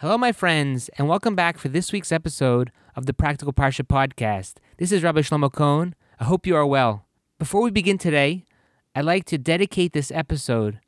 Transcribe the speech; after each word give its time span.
Hello, 0.00 0.16
my 0.16 0.32
friends, 0.32 0.88
and 0.96 1.08
welcome 1.08 1.34
back 1.34 1.58
for 1.58 1.68
this 1.68 1.92
week's 1.92 2.10
episode 2.10 2.72
of 2.96 3.04
the 3.04 3.12
Practical 3.12 3.52
Parsha 3.52 3.86
podcast. 3.86 4.54
This 4.78 4.92
is 4.92 5.02
Rabbi 5.02 5.20
Shlomo 5.20 5.52
Kohn. 5.52 5.94
I 6.18 6.24
hope 6.24 6.46
you 6.46 6.56
are 6.56 6.64
well. 6.64 7.04
Before 7.38 7.60
we 7.60 7.70
begin 7.70 7.98
today, 7.98 8.46
I'd 8.94 9.04
like 9.04 9.26
to 9.26 9.36
dedicate 9.36 9.92
this 9.92 10.10
episode 10.10 10.80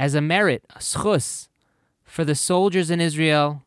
as 0.00 0.16
a 0.16 0.20
merit, 0.20 0.64
a 0.74 0.80
schus, 0.80 1.46
for 2.02 2.24
the 2.24 2.34
soldiers 2.34 2.90
in 2.90 3.00
Israel, 3.00 3.62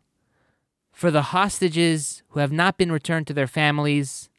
for 0.91 1.11
the 1.11 1.31
hostages 1.31 2.21
who 2.31 2.41
have 2.41 2.51
not 2.51 2.77
been 2.77 2.91
returned 2.91 3.25
to 3.27 3.33
their 3.33 3.47
families, 3.47 4.29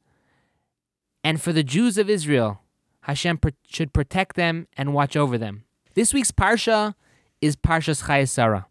and 1.24 1.40
for 1.40 1.54
the 1.54 1.64
Jews 1.64 1.96
of 1.96 2.10
Israel. 2.10 2.60
Hashem 3.04 3.40
should 3.66 3.94
protect 3.94 4.36
them 4.36 4.68
and 4.76 4.92
watch 4.92 5.16
over 5.16 5.38
them. 5.38 5.64
This 5.94 6.12
week's 6.12 6.32
Parsha 6.32 6.96
is 7.40 7.56
Parshas 7.56 8.02
Chayei 8.02 8.28
Sarah. 8.28 8.66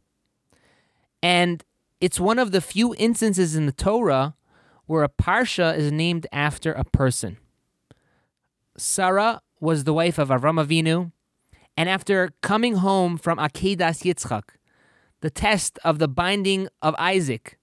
And 1.23 1.65
it's 2.01 2.19
one 2.19 2.39
of 2.39 2.51
the 2.51 2.61
few 2.61 2.95
instances 2.97 3.55
in 3.55 3.65
the 3.65 3.71
Torah 3.71 4.35
where 4.85 5.03
a 5.03 5.09
Parsha 5.09 5.77
is 5.77 5.91
named 5.91 6.25
after 6.31 6.71
a 6.71 6.83
person. 6.83 7.37
Sarah 8.77 9.41
was 9.59 9.83
the 9.83 9.93
wife 9.93 10.17
of 10.17 10.29
Avram 10.29 10.63
Avinu, 10.63 11.11
and 11.75 11.89
after 11.89 12.31
coming 12.41 12.75
home 12.75 13.17
from 13.17 13.37
Akedas 13.37 14.03
Yitzchak, 14.03 14.43
the 15.21 15.29
test 15.29 15.77
of 15.83 15.99
the 15.99 16.07
binding 16.07 16.69
of 16.81 16.95
Isaac, 16.97 17.57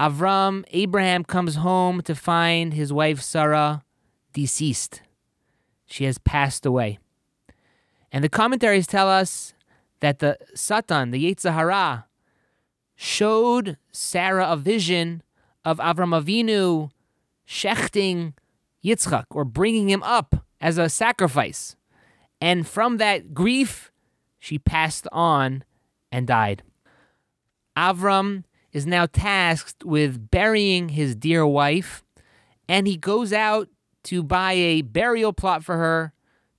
Avram, 0.00 0.64
Abraham 0.70 1.24
comes 1.24 1.56
home 1.56 2.02
to 2.02 2.14
find 2.14 2.74
his 2.74 2.92
wife 2.92 3.20
Sarah 3.20 3.82
deceased. 4.32 5.02
She 5.86 6.04
has 6.04 6.18
passed 6.18 6.66
away. 6.66 6.98
And 8.12 8.24
the 8.24 8.28
commentaries 8.28 8.86
tell 8.86 9.08
us 9.08 9.54
that 10.00 10.18
the 10.18 10.36
Satan, 10.54 11.10
the 11.10 11.24
Yetzer 11.24 11.54
Hara, 11.54 12.06
showed 12.96 13.76
Sarah 13.92 14.50
a 14.50 14.56
vision 14.56 15.22
of 15.64 15.78
Avram 15.78 16.18
Avinu 16.18 16.90
shechting 17.46 18.32
Yitzchak 18.84 19.26
or 19.30 19.44
bringing 19.44 19.88
him 19.88 20.02
up 20.02 20.44
as 20.60 20.78
a 20.78 20.88
sacrifice. 20.88 21.76
And 22.40 22.66
from 22.66 22.96
that 22.96 23.34
grief, 23.34 23.92
she 24.38 24.58
passed 24.58 25.06
on 25.12 25.64
and 26.10 26.26
died. 26.26 26.62
Avram 27.76 28.44
is 28.72 28.86
now 28.86 29.06
tasked 29.06 29.84
with 29.84 30.30
burying 30.30 30.90
his 30.90 31.14
dear 31.14 31.46
wife, 31.46 32.04
and 32.68 32.86
he 32.86 32.96
goes 32.96 33.32
out 33.32 33.68
to 34.04 34.22
buy 34.22 34.52
a 34.52 34.82
burial 34.82 35.32
plot 35.32 35.64
for 35.64 35.76
her 35.76 36.12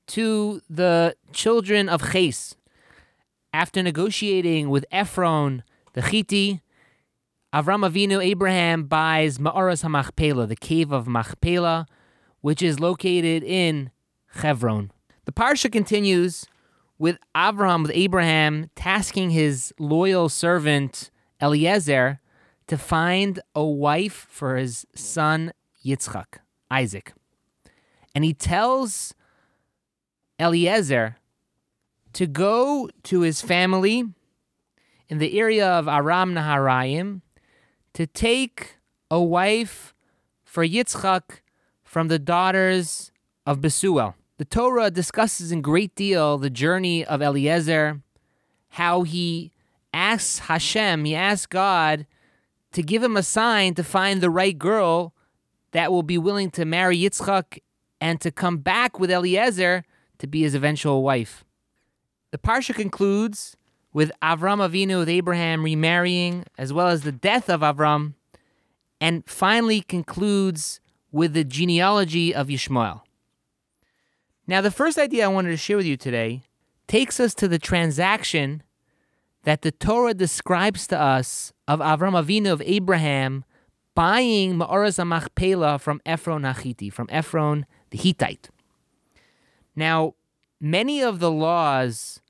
to 0.07 0.61
the 0.69 1.15
children 1.31 1.89
of 1.89 2.11
Ches. 2.11 2.55
After 3.53 3.81
negotiating 3.81 4.69
with 4.69 4.85
Ephron, 4.91 5.63
the 5.97 6.03
Chiti, 6.03 6.61
Avram 7.51 7.83
Avinu 7.83 8.23
Abraham 8.23 8.83
buys 8.83 9.39
Ma'oras 9.39 9.83
HaMachpelah, 9.83 10.47
the 10.47 10.55
cave 10.55 10.91
of 10.91 11.07
Machpelah, 11.07 11.87
which 12.41 12.61
is 12.61 12.79
located 12.79 13.43
in 13.43 13.89
Hebron. 14.35 14.91
The 15.25 15.31
parsha 15.31 15.71
continues 15.71 16.45
with 16.99 17.17
Avram, 17.35 17.81
with 17.81 17.91
Abraham, 17.95 18.69
tasking 18.75 19.31
his 19.31 19.73
loyal 19.79 20.29
servant 20.29 21.09
Eliezer 21.41 22.21
to 22.67 22.77
find 22.77 23.39
a 23.55 23.65
wife 23.65 24.27
for 24.29 24.55
his 24.55 24.85
son 24.93 25.51
Yitzchak, 25.83 26.37
Isaac. 26.69 27.13
And 28.13 28.23
he 28.23 28.35
tells 28.35 29.15
Eliezer 30.39 31.15
to 32.13 32.27
go 32.27 32.87
to 33.01 33.21
his 33.21 33.41
family 33.41 34.13
in 35.09 35.17
the 35.17 35.39
area 35.39 35.67
of 35.67 35.87
Aram 35.87 36.33
Naharaim 36.33 37.21
to 37.93 38.05
take 38.05 38.77
a 39.09 39.21
wife 39.21 39.93
for 40.43 40.65
Yitzchak 40.65 41.41
from 41.83 42.07
the 42.07 42.19
daughters 42.19 43.11
of 43.45 43.59
Besuel. 43.59 44.13
The 44.37 44.45
Torah 44.45 44.91
discusses 44.91 45.51
in 45.51 45.61
great 45.61 45.95
deal 45.95 46.37
the 46.37 46.49
journey 46.49 47.03
of 47.03 47.21
Eliezer, 47.21 48.01
how 48.69 49.03
he 49.03 49.51
asks 49.93 50.39
Hashem, 50.39 51.05
he 51.05 51.15
asks 51.15 51.47
God 51.47 52.05
to 52.73 52.83
give 52.83 53.01
him 53.01 53.17
a 53.17 53.23
sign 53.23 53.73
to 53.75 53.83
find 53.83 54.21
the 54.21 54.29
right 54.29 54.57
girl 54.57 55.13
that 55.71 55.91
will 55.91 56.03
be 56.03 56.17
willing 56.17 56.51
to 56.51 56.65
marry 56.65 56.97
Yitzchak 56.97 57.59
and 57.99 58.21
to 58.21 58.31
come 58.31 58.57
back 58.57 58.99
with 58.99 59.09
Eliezer 59.09 59.83
to 60.19 60.27
be 60.27 60.41
his 60.41 60.53
eventual 60.53 61.01
wife. 61.01 61.43
The 62.31 62.37
Parsha 62.37 62.75
concludes 62.75 63.55
with 63.93 64.11
Avram 64.21 64.59
Avinu, 64.59 64.99
with 64.99 65.09
Abraham 65.09 65.63
remarrying, 65.63 66.45
as 66.57 66.71
well 66.71 66.87
as 66.87 67.01
the 67.01 67.11
death 67.11 67.49
of 67.49 67.61
Avram, 67.61 68.13
and 68.99 69.23
finally 69.27 69.81
concludes 69.81 70.79
with 71.11 71.33
the 71.33 71.43
genealogy 71.43 72.33
of 72.33 72.47
Yishmael. 72.47 73.01
Now, 74.45 74.61
the 74.61 74.71
first 74.71 74.97
idea 74.97 75.25
I 75.25 75.29
wanted 75.29 75.49
to 75.49 75.57
share 75.57 75.77
with 75.77 75.85
you 75.85 75.97
today 75.97 76.43
takes 76.87 77.19
us 77.19 77.33
to 77.35 77.47
the 77.47 77.59
transaction 77.59 78.63
that 79.43 79.61
the 79.61 79.71
Torah 79.71 80.13
describes 80.13 80.87
to 80.87 80.99
us 80.99 81.53
of 81.67 81.79
Avram 81.79 82.13
Avinu 82.13 82.51
of 82.51 82.61
Abraham 82.65 83.45
buying 83.95 84.55
Ma'oras 84.55 85.03
Machpelah 85.05 85.79
from 85.79 86.01
Ephron 86.05 86.43
Hachiti, 86.43 86.91
from 86.91 87.07
Ephron 87.09 87.65
the 87.89 87.97
Hittite. 87.97 88.49
Now, 89.75 90.13
many 90.61 91.01
of 91.01 91.19
the 91.19 91.31
laws 91.31 92.21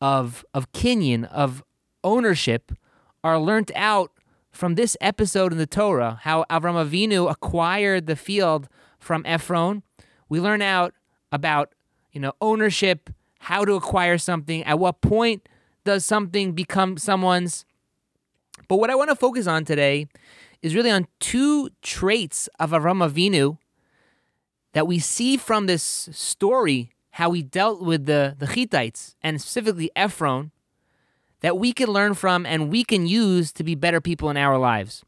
of 0.00 0.44
of 0.52 0.72
kinyan 0.72 1.24
of 1.24 1.62
ownership 2.04 2.72
are 3.24 3.38
learnt 3.38 3.70
out 3.74 4.12
from 4.50 4.74
this 4.74 4.96
episode 5.00 5.52
in 5.52 5.58
the 5.58 5.66
Torah, 5.66 6.18
how 6.22 6.44
Avram 6.50 6.82
Avinu 6.82 7.30
acquired 7.30 8.06
the 8.06 8.16
field 8.16 8.68
from 8.98 9.22
Ephron. 9.26 9.82
We 10.28 10.40
learn 10.40 10.62
out 10.62 10.94
about 11.30 11.74
you 12.12 12.20
know 12.20 12.32
ownership, 12.40 13.10
how 13.40 13.64
to 13.64 13.74
acquire 13.74 14.18
something, 14.18 14.62
at 14.64 14.78
what 14.78 15.00
point 15.00 15.48
does 15.84 16.04
something 16.04 16.52
become 16.52 16.96
someone's. 16.96 17.64
But 18.68 18.76
what 18.76 18.90
I 18.90 18.94
want 18.94 19.10
to 19.10 19.16
focus 19.16 19.46
on 19.46 19.64
today 19.64 20.06
is 20.62 20.74
really 20.74 20.90
on 20.90 21.06
two 21.20 21.70
traits 21.82 22.48
of 22.58 22.70
Avram 22.70 23.06
Avinu 23.06 23.58
that 24.72 24.86
we 24.86 24.98
see 24.98 25.36
from 25.36 25.66
this 25.66 26.08
story 26.12 26.90
how 27.16 27.32
he 27.32 27.42
dealt 27.42 27.80
with 27.80 28.04
the, 28.04 28.36
the 28.38 28.44
Hittites 28.44 29.16
and 29.22 29.40
specifically 29.40 29.90
Ephron 29.96 30.50
that 31.40 31.56
we 31.56 31.72
can 31.72 31.88
learn 31.88 32.12
from 32.12 32.44
and 32.44 32.70
we 32.70 32.84
can 32.84 33.06
use 33.06 33.52
to 33.52 33.64
be 33.64 33.74
better 33.74 34.02
people 34.02 34.28
in 34.28 34.36
our 34.36 34.58
lives. 34.58 35.02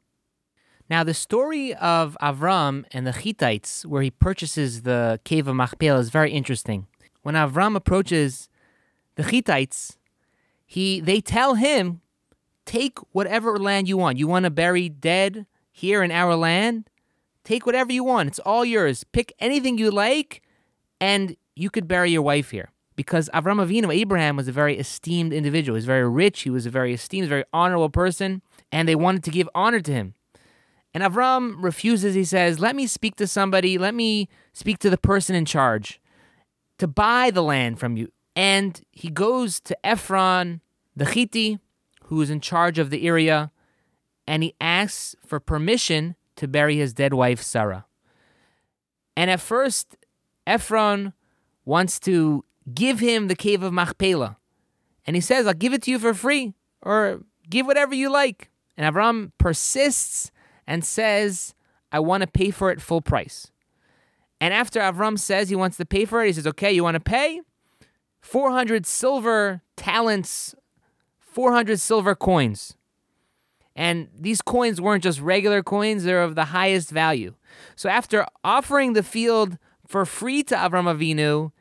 Now, 0.88 1.04
the 1.04 1.12
story 1.12 1.74
of 1.74 2.16
Avram 2.22 2.86
and 2.92 3.06
the 3.06 3.12
Hittites, 3.12 3.84
where 3.84 4.00
he 4.00 4.10
purchases 4.10 4.82
the 4.82 5.20
cave 5.24 5.46
of 5.46 5.54
Machpelah, 5.56 5.98
is 5.98 6.08
very 6.08 6.32
interesting. 6.32 6.86
When 7.24 7.34
Avram 7.34 7.76
approaches 7.76 8.48
the 9.16 9.22
Hittites, 9.22 9.98
he 10.64 11.00
they 11.00 11.20
tell 11.20 11.56
him, 11.56 12.00
"Take 12.64 12.98
whatever 13.12 13.58
land 13.58 13.86
you 13.86 13.98
want. 13.98 14.16
You 14.16 14.28
want 14.28 14.44
to 14.44 14.50
bury 14.50 14.88
dead 14.88 15.44
here 15.70 16.02
in 16.02 16.10
our 16.10 16.34
land? 16.34 16.88
Take 17.44 17.66
whatever 17.66 17.92
you 17.92 18.02
want. 18.02 18.28
It's 18.28 18.38
all 18.38 18.64
yours. 18.64 19.04
Pick 19.04 19.34
anything 19.38 19.76
you 19.76 19.90
like, 19.90 20.40
and 20.98 21.36
you 21.58 21.70
could 21.70 21.88
bury 21.88 22.10
your 22.10 22.22
wife 22.22 22.50
here." 22.50 22.70
Because 22.96 23.30
Avram 23.32 23.64
Avinu, 23.64 23.94
Abraham, 23.94 24.36
was 24.36 24.48
a 24.48 24.52
very 24.52 24.76
esteemed 24.76 25.32
individual. 25.32 25.76
He 25.76 25.78
was 25.78 25.84
very 25.84 26.08
rich. 26.08 26.40
He 26.42 26.50
was 26.50 26.66
a 26.66 26.70
very 26.70 26.92
esteemed, 26.92 27.28
very 27.28 27.44
honorable 27.52 27.90
person, 27.90 28.42
and 28.72 28.88
they 28.88 28.96
wanted 28.96 29.22
to 29.24 29.30
give 29.30 29.48
honor 29.54 29.80
to 29.80 29.92
him. 29.92 30.14
And 30.94 31.04
Avram 31.04 31.62
refuses. 31.62 32.14
He 32.14 32.24
says, 32.24 32.58
Let 32.58 32.74
me 32.74 32.86
speak 32.86 33.14
to 33.16 33.26
somebody. 33.26 33.78
Let 33.78 33.94
me 33.94 34.28
speak 34.52 34.78
to 34.80 34.90
the 34.90 34.98
person 34.98 35.36
in 35.36 35.44
charge 35.44 36.00
to 36.78 36.88
buy 36.88 37.30
the 37.30 37.42
land 37.42 37.78
from 37.78 37.96
you. 37.96 38.10
And 38.34 38.80
he 38.92 39.10
goes 39.10 39.60
to 39.60 39.76
Ephron, 39.86 40.60
the 40.96 41.04
Chiti, 41.04 41.58
who 42.04 42.20
is 42.20 42.30
in 42.30 42.40
charge 42.40 42.78
of 42.78 42.90
the 42.90 43.06
area, 43.06 43.50
and 44.26 44.42
he 44.42 44.54
asks 44.60 45.14
for 45.26 45.40
permission 45.40 46.16
to 46.36 46.48
bury 46.48 46.76
his 46.76 46.94
dead 46.94 47.14
wife, 47.14 47.42
Sarah. 47.42 47.86
And 49.16 49.30
at 49.30 49.40
first, 49.40 49.96
Ephron 50.46 51.12
wants 51.68 52.00
to 52.00 52.42
give 52.72 52.98
him 52.98 53.28
the 53.28 53.36
cave 53.36 53.62
of 53.62 53.74
Machpelah. 53.74 54.38
And 55.06 55.14
he 55.14 55.20
says, 55.20 55.46
I'll 55.46 55.52
give 55.52 55.74
it 55.74 55.82
to 55.82 55.90
you 55.90 55.98
for 55.98 56.14
free, 56.14 56.54
or 56.80 57.20
give 57.48 57.66
whatever 57.66 57.94
you 57.94 58.10
like. 58.10 58.50
And 58.78 58.90
Avram 58.90 59.32
persists 59.36 60.30
and 60.66 60.82
says, 60.82 61.54
I 61.92 62.00
want 62.00 62.22
to 62.22 62.26
pay 62.26 62.50
for 62.50 62.70
it 62.70 62.80
full 62.80 63.02
price. 63.02 63.52
And 64.40 64.54
after 64.54 64.80
Avram 64.80 65.18
says 65.18 65.50
he 65.50 65.56
wants 65.56 65.76
to 65.76 65.84
pay 65.84 66.06
for 66.06 66.22
it, 66.22 66.28
he 66.28 66.32
says, 66.32 66.46
Okay, 66.46 66.72
you 66.72 66.82
want 66.82 66.94
to 66.94 67.00
pay? 67.00 67.42
400 68.22 68.86
silver 68.86 69.60
talents, 69.76 70.54
400 71.18 71.78
silver 71.78 72.14
coins. 72.14 72.78
And 73.76 74.08
these 74.18 74.40
coins 74.40 74.80
weren't 74.80 75.04
just 75.04 75.20
regular 75.20 75.62
coins, 75.62 76.04
they're 76.04 76.22
of 76.22 76.34
the 76.34 76.46
highest 76.46 76.90
value. 76.90 77.34
So 77.76 77.90
after 77.90 78.26
offering 78.42 78.94
the 78.94 79.02
field 79.02 79.58
for 79.86 80.06
free 80.06 80.42
to 80.44 80.54
Avram 80.54 80.84
Avinu, 80.84 81.52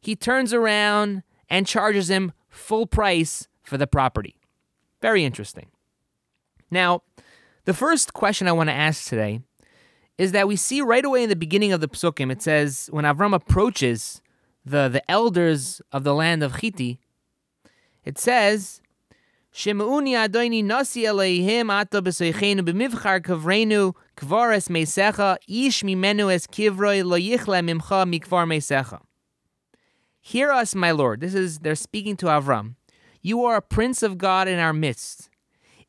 he 0.00 0.14
turns 0.16 0.52
around 0.52 1.22
and 1.48 1.66
charges 1.66 2.10
him 2.10 2.32
full 2.48 2.86
price 2.86 3.48
for 3.62 3.76
the 3.76 3.86
property. 3.86 4.36
Very 5.00 5.24
interesting. 5.24 5.68
Now, 6.70 7.02
The 7.68 7.74
first 7.74 8.14
question 8.14 8.48
I 8.48 8.52
want 8.52 8.70
to 8.70 8.74
ask 8.74 9.10
today 9.10 9.42
is 10.16 10.32
that 10.32 10.48
we 10.48 10.56
see 10.56 10.80
right 10.80 11.04
away 11.04 11.22
in 11.24 11.28
the 11.28 11.36
beginning 11.36 11.70
of 11.70 11.82
the 11.82 11.86
psukim, 11.86 12.32
it 12.32 12.40
says 12.40 12.88
when 12.90 13.04
Avram 13.04 13.34
approaches 13.34 14.22
the, 14.64 14.88
the 14.88 15.02
elders 15.10 15.82
of 15.92 16.02
the 16.02 16.14
land 16.14 16.42
of 16.42 16.54
Chiti, 16.54 16.96
it 18.06 18.16
says, 18.16 18.80
Shemuni 19.52 20.12
Adoini 20.12 20.64
Nasi 20.64 21.04
Elohim 21.04 21.68
Ato 21.68 22.00
B'Soichenu 22.00 22.60
B'Mivchar 22.60 23.20
Kavrenu 23.20 23.94
Kvares 24.16 24.70
Meisecha 24.70 25.36
Ish 25.46 25.82
Mimenu 25.82 26.32
Es 26.32 26.46
Kivroi 26.46 27.04
Lo 27.04 27.18
Yichle 27.18 27.60
Mimcha 27.62 28.08
Mikvar 28.08 28.46
Meisecha. 28.46 29.02
Hear 30.28 30.52
us, 30.52 30.74
my 30.74 30.90
Lord. 30.90 31.22
This 31.22 31.32
is 31.32 31.60
they're 31.60 31.74
speaking 31.74 32.14
to 32.18 32.26
Avram. 32.26 32.74
You 33.22 33.46
are 33.46 33.56
a 33.56 33.62
prince 33.62 34.02
of 34.02 34.18
God 34.18 34.46
in 34.46 34.58
our 34.58 34.74
midst. 34.74 35.30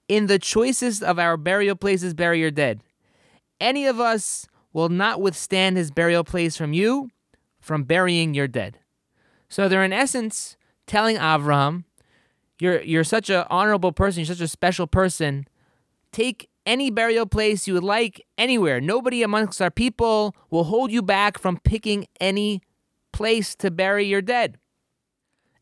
In 0.07 0.27
the 0.27 0.39
choicest 0.39 1.03
of 1.03 1.19
our 1.19 1.35
burial 1.35 1.75
places, 1.75 2.13
bury 2.13 2.39
your 2.39 2.49
dead. 2.49 2.79
Any 3.59 3.85
of 3.85 3.99
us 3.99 4.47
will 4.71 4.87
not 4.87 5.19
withstand 5.19 5.75
his 5.75 5.91
burial 5.91 6.23
place 6.23 6.55
from 6.55 6.71
you, 6.71 7.09
from 7.59 7.83
burying 7.83 8.33
your 8.33 8.47
dead. 8.47 8.79
So 9.49 9.67
they're 9.67 9.83
in 9.83 9.91
essence 9.91 10.55
telling 10.87 11.17
Avram, 11.17 11.83
you're 12.61 12.81
you're 12.81 13.03
such 13.03 13.29
an 13.29 13.43
honorable 13.49 13.91
person, 13.91 14.21
you're 14.21 14.33
such 14.33 14.39
a 14.39 14.47
special 14.47 14.87
person. 14.87 15.49
Take 16.13 16.47
any 16.65 16.89
burial 16.89 17.25
place 17.25 17.67
you 17.67 17.73
would 17.73 17.83
like 17.83 18.25
anywhere. 18.37 18.79
Nobody 18.79 19.21
amongst 19.21 19.61
our 19.61 19.69
people 19.69 20.33
will 20.49 20.63
hold 20.63 20.93
you 20.93 21.01
back 21.01 21.37
from 21.37 21.57
picking 21.65 22.07
any 22.21 22.61
place 23.11 23.55
to 23.55 23.71
bury 23.71 24.05
your 24.05 24.21
dead. 24.21 24.57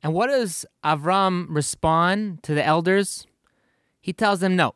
And 0.03 0.13
what 0.13 0.27
does 0.27 0.65
Avram 0.83 1.47
respond 1.49 2.44
to 2.44 2.53
the 2.53 2.65
elders? 2.65 3.25
He 3.99 4.13
tells 4.13 4.39
them, 4.39 4.55
No, 4.55 4.75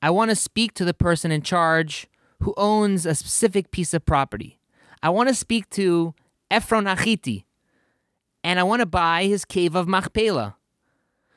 I 0.00 0.10
want 0.10 0.30
to 0.30 0.36
speak 0.36 0.72
to 0.74 0.84
the 0.84 0.94
person 0.94 1.30
in 1.30 1.42
charge 1.42 2.06
who 2.40 2.54
owns 2.56 3.06
a 3.06 3.14
specific 3.14 3.70
piece 3.70 3.94
of 3.94 4.04
property. 4.04 4.58
I 5.02 5.10
want 5.10 5.28
to 5.28 5.34
speak 5.34 5.68
to 5.70 6.14
Ephron 6.50 6.84
Achiti, 6.84 7.44
and 8.44 8.60
I 8.60 8.62
want 8.62 8.80
to 8.80 8.86
buy 8.86 9.24
his 9.24 9.44
cave 9.44 9.74
of 9.74 9.88
Machpelah. 9.88 10.56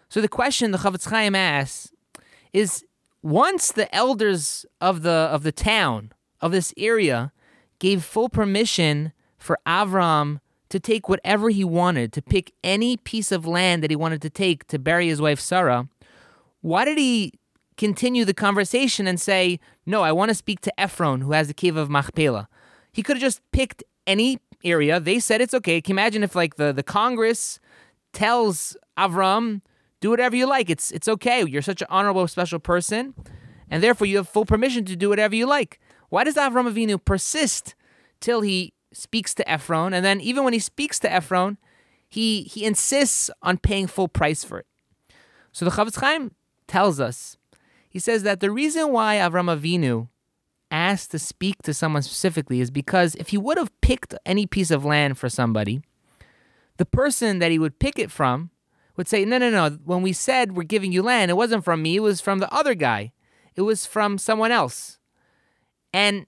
So 0.09 0.21
the 0.21 0.27
question 0.27 0.71
the 0.71 0.77
Chofetz 0.77 1.09
Chaim 1.09 1.35
asks 1.35 1.91
is 2.53 2.83
once 3.21 3.71
the 3.71 3.93
elders 3.93 4.65
of 4.81 5.01
the 5.01 5.11
of 5.11 5.43
the 5.43 5.51
town 5.51 6.11
of 6.41 6.51
this 6.51 6.73
area 6.77 7.31
gave 7.79 8.03
full 8.03 8.29
permission 8.29 9.13
for 9.37 9.57
Avram 9.67 10.39
to 10.69 10.79
take 10.79 11.09
whatever 11.09 11.49
he 11.49 11.63
wanted, 11.63 12.13
to 12.13 12.21
pick 12.21 12.51
any 12.63 12.97
piece 12.97 13.31
of 13.31 13.45
land 13.45 13.83
that 13.83 13.89
he 13.89 13.95
wanted 13.95 14.21
to 14.21 14.29
take 14.29 14.67
to 14.67 14.79
bury 14.79 15.07
his 15.07 15.21
wife 15.21 15.39
Sarah, 15.39 15.87
why 16.61 16.85
did 16.85 16.97
he 16.97 17.33
continue 17.77 18.25
the 18.25 18.33
conversation 18.33 19.07
and 19.07 19.19
say, 19.19 19.59
No, 19.85 20.01
I 20.01 20.11
want 20.11 20.29
to 20.29 20.35
speak 20.35 20.61
to 20.61 20.79
Ephron, 20.79 21.21
who 21.21 21.31
has 21.31 21.47
the 21.47 21.53
cave 21.53 21.75
of 21.75 21.89
Machpelah? 21.89 22.47
He 22.91 23.03
could 23.03 23.17
have 23.17 23.21
just 23.21 23.41
picked 23.51 23.83
any 24.05 24.39
area. 24.63 24.99
They 24.99 25.19
said 25.19 25.41
it's 25.41 25.53
okay. 25.53 25.81
Can 25.81 25.95
you 25.95 25.95
imagine 25.95 26.23
if 26.23 26.35
like 26.35 26.55
the, 26.55 26.73
the 26.73 26.83
Congress 26.83 27.59
tells 28.13 28.75
Avram, 28.97 29.61
do 30.01 30.09
whatever 30.09 30.35
you 30.35 30.47
like. 30.47 30.69
It's 30.69 30.91
it's 30.91 31.07
okay. 31.07 31.43
You're 31.45 31.61
such 31.61 31.81
an 31.81 31.87
honorable, 31.89 32.27
special 32.27 32.59
person, 32.59 33.13
and 33.69 33.83
therefore 33.83 34.07
you 34.07 34.17
have 34.17 34.29
full 34.29 34.45
permission 34.45 34.85
to 34.85 34.95
do 34.95 35.09
whatever 35.09 35.35
you 35.35 35.45
like. 35.45 35.79
Why 36.09 36.23
does 36.23 36.35
Avram 36.35 36.71
Avinu 36.71 37.03
persist 37.03 37.75
till 38.19 38.41
he 38.41 38.73
speaks 38.93 39.33
to 39.35 39.49
Ephron, 39.49 39.93
and 39.93 40.05
then 40.05 40.21
even 40.21 40.43
when 40.43 40.53
he 40.53 40.59
speaks 40.59 40.99
to 40.99 41.11
Ephron, 41.11 41.57
he 42.07 42.43
he 42.43 42.65
insists 42.65 43.29
on 43.41 43.57
paying 43.57 43.87
full 43.87 44.07
price 44.07 44.43
for 44.43 44.59
it. 44.59 44.65
So 45.51 45.65
the 45.65 45.71
Chofetz 45.71 45.99
Chaim 45.99 46.31
tells 46.67 46.99
us, 46.99 47.37
he 47.89 47.99
says 47.99 48.23
that 48.23 48.39
the 48.39 48.51
reason 48.51 48.91
why 48.91 49.15
Avram 49.15 49.55
Avinu 49.55 50.07
asked 50.71 51.11
to 51.11 51.19
speak 51.19 51.61
to 51.63 51.73
someone 51.73 52.03
specifically 52.03 52.61
is 52.61 52.69
because 52.69 53.15
if 53.15 53.29
he 53.29 53.37
would 53.37 53.57
have 53.57 53.81
picked 53.81 54.13
any 54.25 54.45
piece 54.45 54.71
of 54.71 54.85
land 54.85 55.17
for 55.17 55.29
somebody, 55.29 55.81
the 56.77 56.85
person 56.85 57.39
that 57.39 57.51
he 57.51 57.59
would 57.59 57.79
pick 57.79 57.97
it 57.97 58.11
from 58.11 58.51
would 58.95 59.07
say, 59.07 59.25
No, 59.25 59.37
no, 59.37 59.49
no. 59.49 59.77
When 59.83 60.01
we 60.01 60.13
said 60.13 60.55
we're 60.55 60.63
giving 60.63 60.91
you 60.91 61.01
land, 61.01 61.31
it 61.31 61.35
wasn't 61.37 61.63
from 61.63 61.81
me, 61.81 61.97
it 61.97 62.01
was 62.01 62.21
from 62.21 62.39
the 62.39 62.53
other 62.53 62.75
guy, 62.75 63.11
it 63.55 63.61
was 63.61 63.85
from 63.85 64.17
someone 64.17 64.51
else. 64.51 64.99
And 65.93 66.27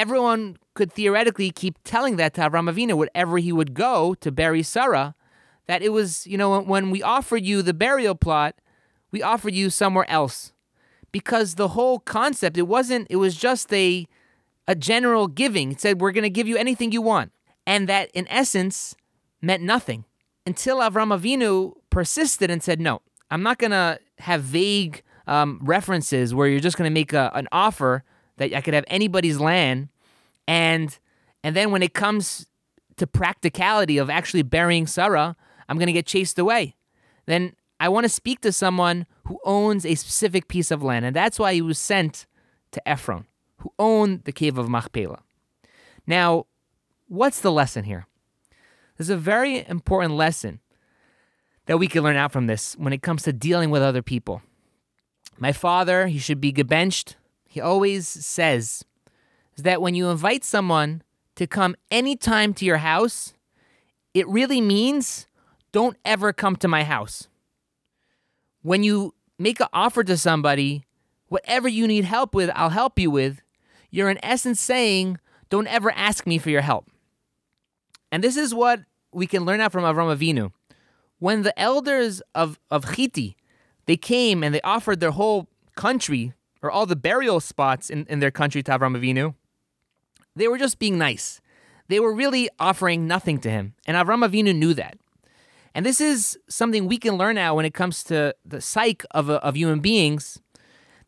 everyone 0.00 0.56
could 0.72 0.90
theoretically 0.90 1.50
keep 1.50 1.76
telling 1.84 2.16
that 2.16 2.32
to 2.32 2.40
Avram 2.40 2.72
Avinu 2.72 2.96
wherever 2.96 3.36
he 3.36 3.52
would 3.52 3.74
go 3.74 4.14
to 4.14 4.32
bury 4.32 4.62
Sarah, 4.62 5.14
that 5.66 5.82
it 5.82 5.90
was, 5.90 6.26
you 6.26 6.38
know, 6.38 6.62
when 6.62 6.90
we 6.90 7.02
offered 7.02 7.44
you 7.44 7.60
the 7.60 7.74
burial 7.74 8.14
plot, 8.14 8.54
we 9.10 9.22
offered 9.22 9.54
you 9.54 9.68
somewhere 9.68 10.10
else. 10.10 10.54
Because 11.12 11.56
the 11.56 11.68
whole 11.68 11.98
concept, 11.98 12.56
it 12.56 12.66
wasn't, 12.66 13.08
it 13.10 13.16
was 13.16 13.36
just 13.36 13.70
a, 13.74 14.06
a 14.66 14.74
general 14.74 15.28
giving. 15.28 15.72
It 15.72 15.80
said, 15.82 16.00
we're 16.00 16.12
going 16.12 16.24
to 16.24 16.30
give 16.30 16.48
you 16.48 16.56
anything 16.56 16.92
you 16.92 17.02
want. 17.02 17.32
And 17.66 17.86
that, 17.88 18.10
in 18.14 18.26
essence, 18.28 18.94
meant 19.42 19.62
nothing 19.62 20.06
until 20.46 20.78
Avram 20.78 21.14
Avinu 21.14 21.74
persisted 21.90 22.50
and 22.50 22.62
said, 22.62 22.80
no, 22.80 23.02
I'm 23.30 23.42
not 23.42 23.58
going 23.58 23.72
to 23.72 23.98
have 24.20 24.42
vague 24.42 25.02
um, 25.26 25.60
references 25.62 26.34
where 26.34 26.48
you're 26.48 26.60
just 26.60 26.78
going 26.78 26.88
to 26.88 26.94
make 26.94 27.12
a, 27.12 27.30
an 27.34 27.48
offer 27.52 28.02
that 28.40 28.54
I 28.54 28.62
could 28.62 28.74
have 28.74 28.86
anybody's 28.88 29.38
land. 29.38 29.90
And, 30.48 30.98
and 31.44 31.54
then 31.54 31.70
when 31.70 31.82
it 31.82 31.92
comes 31.92 32.46
to 32.96 33.06
practicality 33.06 33.98
of 33.98 34.08
actually 34.08 34.42
burying 34.42 34.86
Sarah, 34.86 35.36
I'm 35.68 35.78
to 35.78 35.92
get 35.92 36.06
chased 36.06 36.38
away. 36.38 36.74
Then 37.26 37.52
I 37.78 37.90
want 37.90 38.04
to 38.04 38.08
speak 38.08 38.40
to 38.40 38.50
someone 38.50 39.06
who 39.26 39.38
owns 39.44 39.84
a 39.84 39.94
specific 39.94 40.48
piece 40.48 40.70
of 40.70 40.82
land. 40.82 41.04
And 41.04 41.14
that's 41.14 41.38
why 41.38 41.52
he 41.52 41.60
was 41.60 41.78
sent 41.78 42.26
to 42.72 42.88
Ephron, 42.88 43.26
who 43.58 43.72
owned 43.78 44.24
the 44.24 44.32
cave 44.32 44.56
of 44.56 44.70
Machpelah. 44.70 45.20
Now, 46.06 46.46
what's 47.08 47.40
the 47.40 47.52
lesson 47.52 47.84
here? 47.84 48.06
There's 48.96 49.10
a 49.10 49.18
very 49.18 49.66
important 49.68 50.14
lesson 50.14 50.60
that 51.66 51.78
we 51.78 51.88
can 51.88 52.02
learn 52.02 52.16
out 52.16 52.32
from 52.32 52.46
this 52.46 52.74
when 52.78 52.94
it 52.94 53.02
comes 53.02 53.22
to 53.24 53.34
dealing 53.34 53.70
with 53.70 53.82
other 53.82 54.02
people. 54.02 54.40
My 55.38 55.52
father, 55.52 56.06
he 56.06 56.18
should 56.18 56.40
be 56.40 56.52
gebenched. 56.52 57.16
He 57.50 57.60
always 57.60 58.08
says 58.08 58.84
is 59.56 59.64
that 59.64 59.82
when 59.82 59.94
you 59.94 60.08
invite 60.08 60.44
someone 60.44 61.02
to 61.36 61.46
come 61.46 61.76
anytime 61.90 62.54
to 62.54 62.64
your 62.64 62.78
house, 62.78 63.34
it 64.14 64.26
really 64.26 64.62
means 64.62 65.26
don't 65.72 65.98
ever 66.04 66.32
come 66.32 66.56
to 66.56 66.68
my 66.68 66.84
house 66.84 67.28
when 68.62 68.82
you 68.82 69.14
make 69.38 69.60
an 69.60 69.68
offer 69.72 70.04
to 70.04 70.16
somebody, 70.16 70.84
whatever 71.28 71.68
you 71.68 71.86
need 71.86 72.04
help 72.04 72.34
with, 72.34 72.50
I'll 72.54 72.70
help 72.70 72.98
you 72.98 73.10
with, 73.10 73.40
you're 73.90 74.10
in 74.10 74.22
essence 74.24 74.60
saying, 74.60 75.18
don't 75.48 75.66
ever 75.66 75.90
ask 75.92 76.26
me 76.26 76.38
for 76.38 76.50
your 76.50 76.60
help. 76.60 76.88
And 78.12 78.22
this 78.22 78.36
is 78.36 78.54
what 78.54 78.80
we 79.12 79.26
can 79.26 79.44
learn 79.44 79.60
out 79.60 79.72
from 79.72 79.84
Avram 79.84 80.14
Avinu. 80.14 80.52
When 81.18 81.42
the 81.42 81.58
elders 81.58 82.22
of, 82.34 82.58
of 82.70 82.84
Chiti, 82.84 83.34
they 83.86 83.96
came 83.96 84.42
and 84.42 84.54
they 84.54 84.60
offered 84.62 85.00
their 85.00 85.10
whole 85.10 85.48
country 85.76 86.32
or 86.62 86.70
all 86.70 86.86
the 86.86 86.96
burial 86.96 87.40
spots 87.40 87.90
in, 87.90 88.06
in 88.06 88.20
their 88.20 88.30
country 88.30 88.62
to 88.62 88.72
Avram 88.72 88.98
Avinu, 88.98 89.34
they 90.36 90.48
were 90.48 90.58
just 90.58 90.78
being 90.78 90.98
nice. 90.98 91.40
They 91.88 92.00
were 92.00 92.14
really 92.14 92.48
offering 92.58 93.06
nothing 93.06 93.38
to 93.40 93.50
him. 93.50 93.74
And 93.86 93.96
Avram 93.96 94.26
Avinu 94.26 94.54
knew 94.54 94.74
that. 94.74 94.98
And 95.74 95.86
this 95.86 96.00
is 96.00 96.38
something 96.48 96.86
we 96.86 96.98
can 96.98 97.16
learn 97.16 97.36
now 97.36 97.54
when 97.54 97.64
it 97.64 97.74
comes 97.74 98.02
to 98.04 98.34
the 98.44 98.60
psyche 98.60 99.06
of, 99.12 99.30
of 99.30 99.56
human 99.56 99.80
beings 99.80 100.40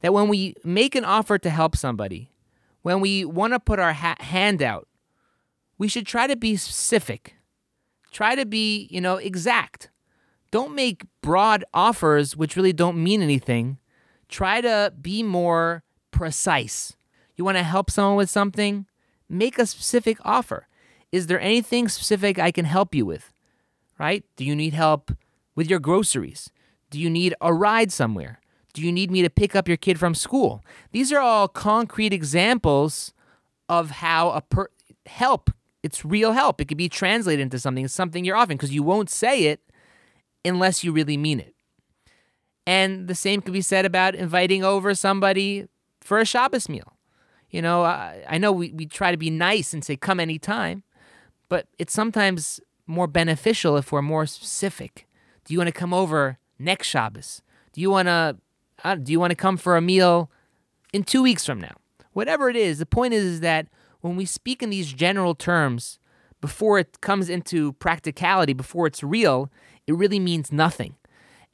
that 0.00 0.12
when 0.12 0.28
we 0.28 0.54
make 0.64 0.94
an 0.94 1.04
offer 1.04 1.38
to 1.38 1.50
help 1.50 1.76
somebody, 1.76 2.30
when 2.82 3.00
we 3.00 3.25
want 3.25 3.52
to 3.52 3.61
put 3.61 3.78
our 3.78 3.92
ha- 3.92 4.16
hand 4.21 4.62
out, 4.62 4.88
we 5.78 5.88
should 5.88 6.06
try 6.06 6.26
to 6.26 6.37
be 6.37 6.56
specific. 6.56 7.37
Try 8.11 8.35
to 8.35 8.44
be, 8.44 8.88
you 8.90 9.00
know, 9.00 9.16
exact. 9.16 9.90
Don't 10.50 10.75
make 10.75 11.04
broad 11.23 11.64
offers 11.73 12.37
which 12.37 12.56
really 12.56 12.73
don't 12.73 13.02
mean 13.02 13.23
anything. 13.23 13.78
Try 14.32 14.60
to 14.62 14.92
be 15.00 15.22
more 15.22 15.84
precise. 16.10 16.96
You 17.36 17.44
want 17.44 17.58
to 17.58 17.62
help 17.62 17.90
someone 17.90 18.16
with 18.16 18.30
something? 18.30 18.86
Make 19.28 19.58
a 19.58 19.66
specific 19.66 20.18
offer. 20.24 20.66
Is 21.12 21.26
there 21.26 21.40
anything 21.40 21.88
specific 21.88 22.38
I 22.38 22.50
can 22.50 22.64
help 22.64 22.94
you 22.94 23.06
with? 23.06 23.32
right? 24.02 24.24
Do 24.36 24.44
you 24.44 24.56
need 24.56 24.74
help 24.74 25.12
with 25.54 25.70
your 25.70 25.78
groceries? 25.78 26.50
Do 26.90 26.98
you 26.98 27.08
need 27.08 27.34
a 27.40 27.54
ride 27.54 27.92
somewhere? 27.92 28.40
Do 28.72 28.82
you 28.82 28.90
need 28.90 29.10
me 29.10 29.22
to 29.22 29.30
pick 29.30 29.54
up 29.54 29.68
your 29.68 29.76
kid 29.76 29.98
from 29.98 30.14
school? 30.14 30.64
These 30.90 31.12
are 31.12 31.20
all 31.20 31.46
concrete 31.46 32.12
examples 32.12 33.12
of 33.68 33.90
how 34.02 34.30
a 34.30 34.40
per- 34.40 34.70
help, 35.06 35.50
it's 35.84 36.04
real 36.04 36.32
help. 36.32 36.60
It 36.60 36.66
could 36.66 36.78
be 36.78 36.88
translated 36.88 37.42
into 37.42 37.60
something, 37.60 37.84
it's 37.84 37.94
something 37.94 38.24
you're 38.24 38.36
offering 38.36 38.56
because 38.56 38.74
you 38.74 38.82
won't 38.82 39.08
say 39.08 39.44
it 39.44 39.60
unless 40.44 40.82
you 40.82 40.90
really 40.92 41.16
mean 41.16 41.38
it. 41.38 41.54
And 42.66 43.09
the 43.09 43.14
same 43.14 43.42
could 43.42 43.52
be 43.52 43.61
said 43.61 43.85
about 43.85 44.14
inviting 44.14 44.62
over 44.62 44.95
somebody 44.95 45.66
for 46.00 46.21
a 46.21 46.25
Shabbos 46.25 46.69
meal. 46.69 46.97
You 47.50 47.61
know, 47.61 47.83
I, 47.83 48.25
I 48.28 48.38
know 48.38 48.52
we, 48.52 48.73
we 48.73 48.87
try 48.87 49.11
to 49.11 49.16
be 49.16 49.31
nice 49.31 49.75
and 49.75 49.85
say, 49.85 49.97
come 49.97 50.21
anytime, 50.21 50.85
but 51.49 51.66
it's 51.78 51.92
sometimes 51.92 52.61
more 52.87 53.07
beneficial 53.07 53.76
if 53.76 53.92
we're 53.92 54.02
more 54.02 54.26
specific. 54.26 55.07
Do 55.45 55.52
you 55.52 55.59
want 55.59 55.69
to 55.69 55.73
come 55.73 55.92
over 55.92 56.38
next 56.59 56.87
Shabbos? 56.88 57.42
Do 57.73 57.81
you 57.81 57.90
want 57.90 58.09
to 58.09 58.37
uh, 58.85 58.97
do 58.97 59.12
you 59.12 59.21
want 59.21 59.31
to 59.31 59.37
come 59.37 59.57
for 59.57 59.76
a 59.76 59.81
meal 59.81 60.31
in 60.92 61.04
two 61.04 61.23
weeks 61.23 61.47
from 61.47 61.61
now. 61.61 61.75
Whatever 62.12 62.50
it 62.50 62.57
is, 62.57 62.78
the 62.78 62.87
point 62.87 63.14
is, 63.14 63.25
is 63.25 63.40
that 63.40 63.69
when 64.00 64.16
we 64.16 64.25
speak 64.25 64.62
in 64.62 64.71
these 64.71 64.92
general 64.92 65.35
terms, 65.35 65.99
before 66.40 66.78
it 66.78 67.00
comes 67.00 67.31
into 67.31 67.73
practicality, 67.75 68.52
before 68.52 68.87
it's 68.87 69.02
real, 69.02 69.50
it 69.87 69.95
really 69.95 70.19
means 70.19 70.52
nothing. 70.52 70.97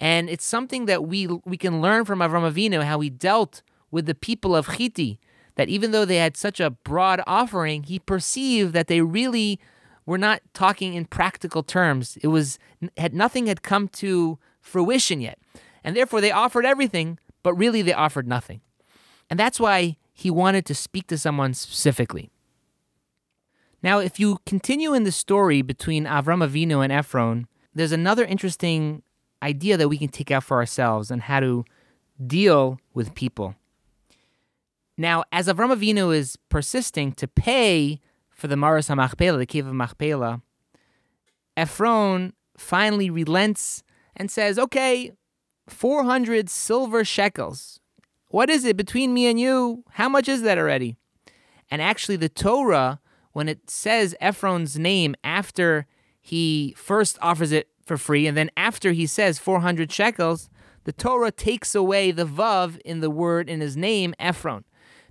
And 0.00 0.30
it's 0.30 0.44
something 0.44 0.86
that 0.86 1.04
we 1.04 1.26
we 1.26 1.56
can 1.56 1.80
learn 1.80 2.04
from 2.04 2.20
Avram 2.20 2.50
Avinu 2.50 2.82
how 2.84 3.00
he 3.00 3.10
dealt 3.10 3.62
with 3.90 4.06
the 4.06 4.14
people 4.14 4.54
of 4.54 4.68
Chiti. 4.68 5.18
That 5.56 5.68
even 5.68 5.90
though 5.90 6.04
they 6.04 6.18
had 6.18 6.36
such 6.36 6.60
a 6.60 6.70
broad 6.70 7.20
offering, 7.26 7.82
he 7.82 7.98
perceived 7.98 8.72
that 8.74 8.86
they 8.86 9.00
really 9.00 9.58
were 10.06 10.18
not 10.18 10.40
talking 10.54 10.94
in 10.94 11.04
practical 11.04 11.64
terms. 11.64 12.16
It 12.22 12.28
was 12.28 12.58
had 12.96 13.12
nothing 13.12 13.46
had 13.46 13.62
come 13.62 13.88
to 13.88 14.38
fruition 14.60 15.20
yet, 15.20 15.38
and 15.82 15.96
therefore 15.96 16.20
they 16.20 16.30
offered 16.30 16.64
everything, 16.64 17.18
but 17.42 17.54
really 17.54 17.82
they 17.82 17.92
offered 17.92 18.28
nothing. 18.28 18.60
And 19.28 19.38
that's 19.38 19.58
why 19.58 19.96
he 20.12 20.30
wanted 20.30 20.64
to 20.66 20.74
speak 20.74 21.08
to 21.08 21.18
someone 21.18 21.54
specifically. 21.54 22.30
Now, 23.82 23.98
if 23.98 24.18
you 24.18 24.38
continue 24.46 24.94
in 24.94 25.04
the 25.04 25.12
story 25.12 25.62
between 25.62 26.04
Avram 26.04 26.46
Avinu 26.46 26.82
and 26.82 26.92
Ephron, 26.92 27.46
there's 27.74 27.92
another 27.92 28.24
interesting 28.24 29.02
idea 29.42 29.76
that 29.76 29.88
we 29.88 29.98
can 29.98 30.08
take 30.08 30.30
out 30.30 30.44
for 30.44 30.56
ourselves 30.56 31.10
and 31.10 31.22
how 31.22 31.40
to 31.40 31.64
deal 32.26 32.78
with 32.94 33.14
people. 33.14 33.54
Now, 34.96 35.24
as 35.30 35.46
Avram 35.46 35.74
Avinu 35.74 36.14
is 36.14 36.36
persisting 36.48 37.12
to 37.12 37.28
pay 37.28 38.00
for 38.30 38.48
the 38.48 38.56
Maras 38.56 38.88
HaMachpelah, 38.88 39.38
the 39.38 39.46
cave 39.46 39.66
of 39.66 39.74
Machpelah, 39.74 40.42
Ephron 41.56 42.32
finally 42.56 43.10
relents 43.10 43.82
and 44.16 44.30
says, 44.30 44.58
okay, 44.58 45.12
400 45.68 46.50
silver 46.50 47.04
shekels. 47.04 47.80
What 48.28 48.50
is 48.50 48.64
it 48.64 48.76
between 48.76 49.14
me 49.14 49.26
and 49.26 49.38
you? 49.38 49.84
How 49.90 50.08
much 50.08 50.28
is 50.28 50.42
that 50.42 50.58
already? 50.58 50.96
And 51.70 51.80
actually, 51.80 52.16
the 52.16 52.28
Torah, 52.28 53.00
when 53.32 53.48
it 53.48 53.70
says 53.70 54.14
Ephron's 54.20 54.78
name 54.78 55.14
after 55.22 55.86
he 56.20 56.74
first 56.76 57.18
offers 57.22 57.52
it 57.52 57.68
for 57.88 57.96
free, 57.96 58.26
and 58.26 58.36
then 58.36 58.50
after 58.56 58.92
he 58.92 59.06
says 59.06 59.38
400 59.38 59.90
shekels, 59.90 60.48
the 60.84 60.92
Torah 60.92 61.32
takes 61.32 61.74
away 61.74 62.12
the 62.12 62.24
vav 62.24 62.78
in 62.84 63.00
the 63.00 63.10
word 63.10 63.50
in 63.50 63.60
his 63.60 63.76
name, 63.76 64.14
Ephron, 64.20 64.64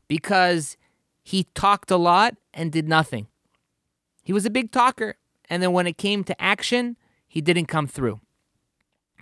because 0.07 0.77
he 1.23 1.47
talked 1.55 1.91
a 1.91 1.97
lot 1.97 2.35
and 2.53 2.71
did 2.71 2.87
nothing. 2.87 3.27
He 4.23 4.31
was 4.31 4.45
a 4.45 4.49
big 4.49 4.71
talker, 4.71 5.15
and 5.49 5.61
then 5.61 5.73
when 5.73 5.87
it 5.87 5.97
came 5.97 6.23
to 6.23 6.41
action, 6.41 6.95
he 7.27 7.41
didn't 7.41 7.65
come 7.65 7.87
through. 7.87 8.21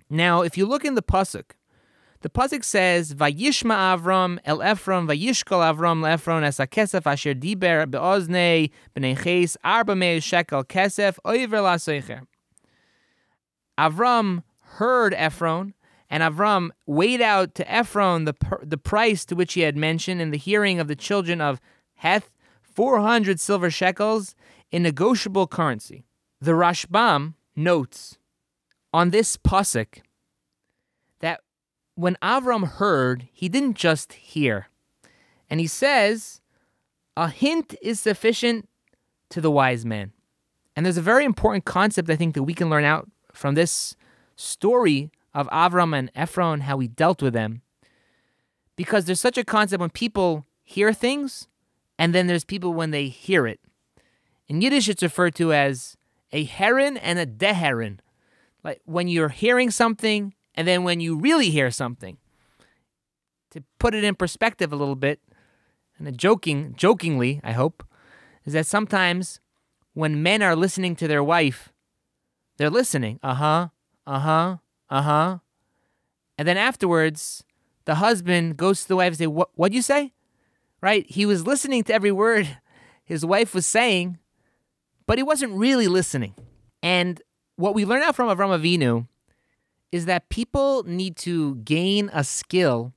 Now, 0.10 0.42
if 0.42 0.58
you 0.58 0.66
look 0.66 0.86
in 0.86 0.96
the 0.96 1.02
pasuk, 1.02 1.52
the 2.22 2.30
pasuk 2.30 2.64
says, 2.64 3.14
"Vayishma 3.14 3.98
Avram 3.98 4.40
el 4.46 4.60
Ephron, 4.60 5.08
vayishkol 5.08 5.62
Avram 5.62 6.02
leEphron 6.02 6.44
es 6.44 6.58
kesef 6.58 7.06
asher 7.06 7.34
diber 7.34 7.86
beoznei 7.86 8.72
bnei 8.96 9.16
ches 9.16 9.58
arba 9.64 9.96
mei 9.96 10.20
shekel 10.20 10.64
kesef 10.64 11.18
oiver 11.26 11.62
lasecher." 11.62 12.26
Avram 13.78 14.44
heard 14.78 15.14
Ephron, 15.14 15.74
and 16.10 16.24
Avram 16.24 16.70
weighed 16.86 17.22
out 17.22 17.56
to 17.56 17.72
Ephron 17.72 18.26
the, 18.26 18.36
the 18.62 18.78
price 18.78 19.26
to 19.26 19.36
which 19.36 19.54
he 19.54 19.62
had 19.62 19.76
mentioned 19.76 20.22
in 20.22 20.32
the 20.32 20.38
hearing 20.38 20.80
of 20.80 20.88
the 20.88 20.96
children 20.96 21.42
of 21.42 21.60
Heth, 21.96 22.32
400 22.62 23.40
silver 23.40 23.72
shekels 23.72 24.36
in 24.72 24.84
negotiable 24.84 25.48
currency. 25.48 26.04
The 26.42 26.52
Rashbam 26.52 27.34
notes 27.56 28.18
on 28.94 29.10
this 29.10 29.38
pasuk 29.38 30.02
that 31.20 31.42
when 31.96 32.18
Avram 32.22 32.68
heard, 32.68 33.28
he 33.32 33.50
didn't 33.50 33.76
just 33.76 34.14
hear. 34.14 34.68
And 35.50 35.60
he 35.60 35.68
says, 35.68 36.42
a 37.16 37.30
hint 37.30 37.76
is 37.82 38.00
sufficient 38.00 38.68
to 39.30 39.42
the 39.42 39.52
wise 39.52 39.86
man. 39.86 40.12
And 40.76 40.86
there's 40.86 40.98
a 40.98 41.02
very 41.02 41.24
important 41.24 41.66
concept 41.66 42.10
I 42.10 42.16
think 42.16 42.36
that 42.36 42.44
we 42.44 42.54
can 42.54 42.70
learn 42.70 42.84
out 42.84 43.10
from 43.36 43.56
this 43.56 43.96
story 44.36 45.12
of 45.34 45.48
Avram 45.50 45.98
and 45.98 46.12
Ephron, 46.16 46.62
how 46.62 46.80
he 46.80 46.88
dealt 46.88 47.22
with 47.22 47.34
them. 47.34 47.62
Because 48.76 49.06
there's 49.06 49.20
such 49.20 49.38
a 49.38 49.44
concept 49.44 49.82
when 49.82 49.90
people 49.90 50.46
hear 50.64 50.94
things, 50.94 51.48
and 51.98 52.14
then 52.14 52.28
there's 52.28 52.44
people 52.44 52.74
when 52.74 52.92
they 52.92 53.08
hear 53.08 53.48
it. 53.48 53.60
In 54.48 54.62
Yiddish, 54.62 54.90
it's 54.90 55.04
referred 55.04 55.36
to 55.36 55.54
as 55.54 55.96
a 56.32 56.44
heron 56.44 56.98
and 56.98 57.20
a 57.20 57.26
deheron. 57.26 58.00
Like 58.64 58.82
when 58.86 59.08
you're 59.08 59.30
hearing 59.30 59.72
something, 59.72 60.34
and 60.56 60.68
then 60.68 60.84
when 60.84 61.00
you 61.00 61.18
really 61.18 61.50
hear 61.50 61.72
something. 61.72 62.18
To 63.52 63.64
put 63.80 63.96
it 63.96 64.04
in 64.04 64.16
perspective 64.16 64.74
a 64.74 64.76
little 64.76 64.96
bit, 64.96 65.20
and 65.98 66.18
joking, 66.18 66.74
jokingly, 66.76 67.40
I 67.44 67.54
hope, 67.54 67.86
is 68.44 68.54
that 68.54 68.66
sometimes 68.66 69.40
when 69.94 70.22
men 70.22 70.42
are 70.42 70.56
listening 70.56 70.96
to 70.98 71.08
their 71.08 71.24
wife, 71.24 71.72
they're 72.58 72.70
listening. 72.70 73.20
Uh 73.24 73.34
huh. 73.36 73.68
Uh 74.06 74.20
huh. 74.20 74.58
Uh 74.90 75.02
huh. 75.02 75.38
And 76.38 76.48
then 76.48 76.58
afterwards, 76.58 77.44
the 77.86 77.96
husband 77.96 78.58
goes 78.58 78.84
to 78.84 78.88
the 78.88 78.96
wife 78.96 79.08
and 79.10 79.18
say, 79.18 79.28
"What? 79.28 79.50
What'd 79.56 79.76
you 79.76 79.82
say?" 79.82 80.14
Right? 80.82 81.06
He 81.10 81.26
was 81.26 81.48
listening 81.48 81.84
to 81.86 81.94
every 81.94 82.12
word 82.12 82.58
his 83.06 83.26
wife 83.26 83.54
was 83.54 83.66
saying, 83.66 84.18
but 85.06 85.18
he 85.18 85.24
wasn't 85.24 85.54
really 85.54 85.88
listening. 85.88 86.34
And 86.82 87.22
what 87.56 87.76
we 87.76 87.86
learn 87.86 88.02
out 88.02 88.16
from 88.16 88.36
Avram 88.36 88.60
Avinu 88.60 89.08
is 89.92 90.06
that 90.08 90.30
people 90.30 90.84
need 90.84 91.16
to 91.18 91.56
gain 91.58 92.10
a 92.12 92.24
skill 92.24 92.94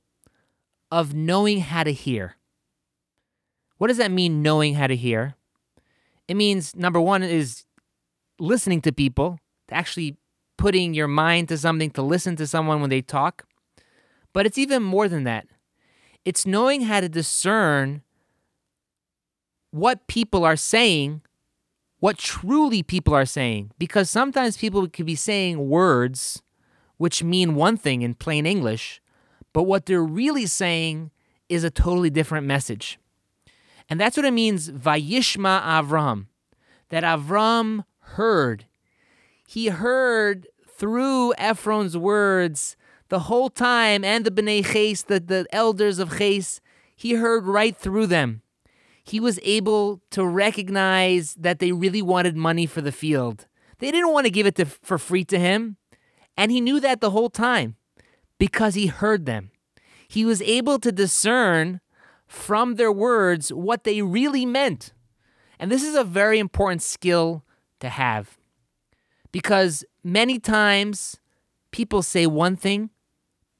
of 0.91 1.13
knowing 1.13 1.59
how 1.59 1.83
to 1.83 1.93
hear. 1.93 2.35
What 3.77 3.87
does 3.87 3.97
that 3.97 4.11
mean, 4.11 4.41
knowing 4.41 4.73
how 4.73 4.87
to 4.87 4.95
hear? 4.95 5.35
It 6.27 6.35
means 6.35 6.75
number 6.75 6.99
one 6.99 7.23
is 7.23 7.63
listening 8.39 8.81
to 8.81 8.91
people 8.91 9.39
actually 9.71 10.17
putting 10.57 10.93
your 10.93 11.07
mind 11.07 11.47
to 11.49 11.57
something, 11.57 11.91
to 11.91 12.01
listen 12.01 12.35
to 12.35 12.47
someone 12.47 12.81
when 12.81 12.89
they 12.89 13.01
talk. 13.01 13.45
But 14.33 14.45
it's 14.45 14.57
even 14.57 14.83
more 14.83 15.07
than 15.07 15.23
that. 15.23 15.47
It's 16.25 16.45
knowing 16.45 16.81
how 16.81 16.99
to 16.99 17.09
discern 17.09 18.03
what 19.71 20.07
people 20.07 20.43
are 20.43 20.55
saying, 20.55 21.21
what 21.99 22.17
truly 22.17 22.83
people 22.83 23.13
are 23.13 23.25
saying. 23.25 23.71
Because 23.79 24.09
sometimes 24.09 24.57
people 24.57 24.87
could 24.87 25.05
be 25.05 25.15
saying 25.15 25.69
words 25.69 26.41
which 26.97 27.23
mean 27.23 27.55
one 27.55 27.77
thing 27.77 28.01
in 28.01 28.13
plain 28.13 28.45
English, 28.45 29.01
but 29.53 29.63
what 29.63 29.85
they're 29.85 30.03
really 30.03 30.45
saying 30.45 31.09
is 31.47 31.63
a 31.63 31.71
totally 31.71 32.09
different 32.09 32.45
message. 32.45 32.99
And 33.89 33.99
that's 33.99 34.17
what 34.17 34.25
it 34.25 34.33
means, 34.33 34.69
Vayishma 34.69 35.63
Avram, 35.63 36.27
that 36.89 37.03
Avram 37.03 37.85
heard 37.99 38.65
he 39.49 39.69
heard 39.69 40.47
through 40.77 41.33
Ephron's 41.39 41.97
words 41.97 42.77
the 43.07 43.21
whole 43.21 43.49
time, 43.49 44.03
and 44.03 44.23
the 44.23 44.29
Bnei 44.29 44.63
Ches, 44.63 45.01
the, 45.01 45.19
the 45.19 45.47
elders 45.51 45.97
of 45.97 46.19
Ches, 46.19 46.61
he 46.95 47.13
heard 47.13 47.47
right 47.47 47.75
through 47.75 48.05
them. 48.05 48.43
He 49.03 49.19
was 49.19 49.39
able 49.41 50.01
to 50.11 50.23
recognize 50.23 51.33
that 51.33 51.57
they 51.57 51.71
really 51.71 52.03
wanted 52.03 52.35
money 52.37 52.67
for 52.67 52.81
the 52.81 52.91
field. 52.91 53.47
They 53.79 53.89
didn't 53.89 54.13
want 54.13 54.27
to 54.27 54.31
give 54.31 54.45
it 54.45 54.53
to, 54.57 54.65
for 54.65 54.99
free 54.99 55.25
to 55.25 55.39
him. 55.39 55.77
And 56.37 56.51
he 56.51 56.61
knew 56.61 56.79
that 56.81 57.01
the 57.01 57.09
whole 57.09 57.31
time 57.31 57.75
because 58.37 58.75
he 58.75 58.85
heard 58.85 59.25
them. 59.25 59.49
He 60.07 60.25
was 60.25 60.43
able 60.43 60.77
to 60.77 60.91
discern 60.91 61.81
from 62.27 62.75
their 62.75 62.91
words 62.91 63.51
what 63.51 63.83
they 63.83 64.03
really 64.03 64.45
meant. 64.45 64.93
And 65.57 65.71
this 65.71 65.81
is 65.81 65.95
a 65.95 66.03
very 66.03 66.37
important 66.37 66.83
skill 66.83 67.43
to 67.79 67.89
have. 67.89 68.38
Because 69.31 69.83
many 70.03 70.39
times 70.39 71.19
people 71.71 72.01
say 72.01 72.25
one 72.25 72.55
thing, 72.55 72.89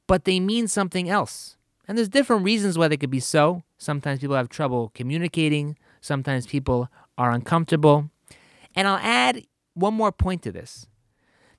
but 0.07 0.25
they 0.25 0.39
mean 0.39 0.67
something 0.67 1.09
else. 1.09 1.55
And 1.87 1.97
there's 1.97 2.09
different 2.09 2.43
reasons 2.43 2.77
why 2.77 2.87
they 2.87 2.97
could 2.97 3.09
be 3.09 3.19
so. 3.19 3.63
Sometimes 3.77 4.19
people 4.19 4.35
have 4.35 4.49
trouble 4.49 4.91
communicating, 4.93 5.77
sometimes 6.01 6.45
people 6.45 6.89
are 7.17 7.31
uncomfortable. 7.31 8.09
And 8.75 8.87
I'll 8.87 8.99
add 9.01 9.45
one 9.73 9.93
more 9.93 10.11
point 10.11 10.41
to 10.43 10.51
this 10.51 10.87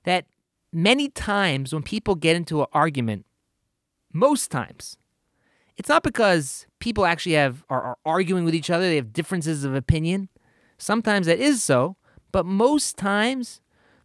that 0.03 0.25
many 0.73 1.09
times 1.09 1.73
when 1.73 1.83
people 1.83 2.15
get 2.15 2.35
into 2.35 2.61
an 2.61 2.67
argument, 2.73 3.25
most 4.13 4.51
times, 4.51 4.97
it's 5.77 5.89
not 5.89 6.03
because 6.03 6.65
people 6.79 7.05
actually 7.05 7.35
have 7.35 7.63
are, 7.69 7.81
are 7.81 7.97
arguing 8.05 8.45
with 8.45 8.55
each 8.55 8.69
other, 8.69 8.85
they 8.87 8.95
have 8.95 9.13
differences 9.13 9.63
of 9.63 9.73
opinion. 9.73 10.29
Sometimes 10.77 11.27
that 11.27 11.39
is 11.39 11.63
so, 11.63 11.95
but 12.31 12.45
most 12.45 12.97
times 12.97 13.60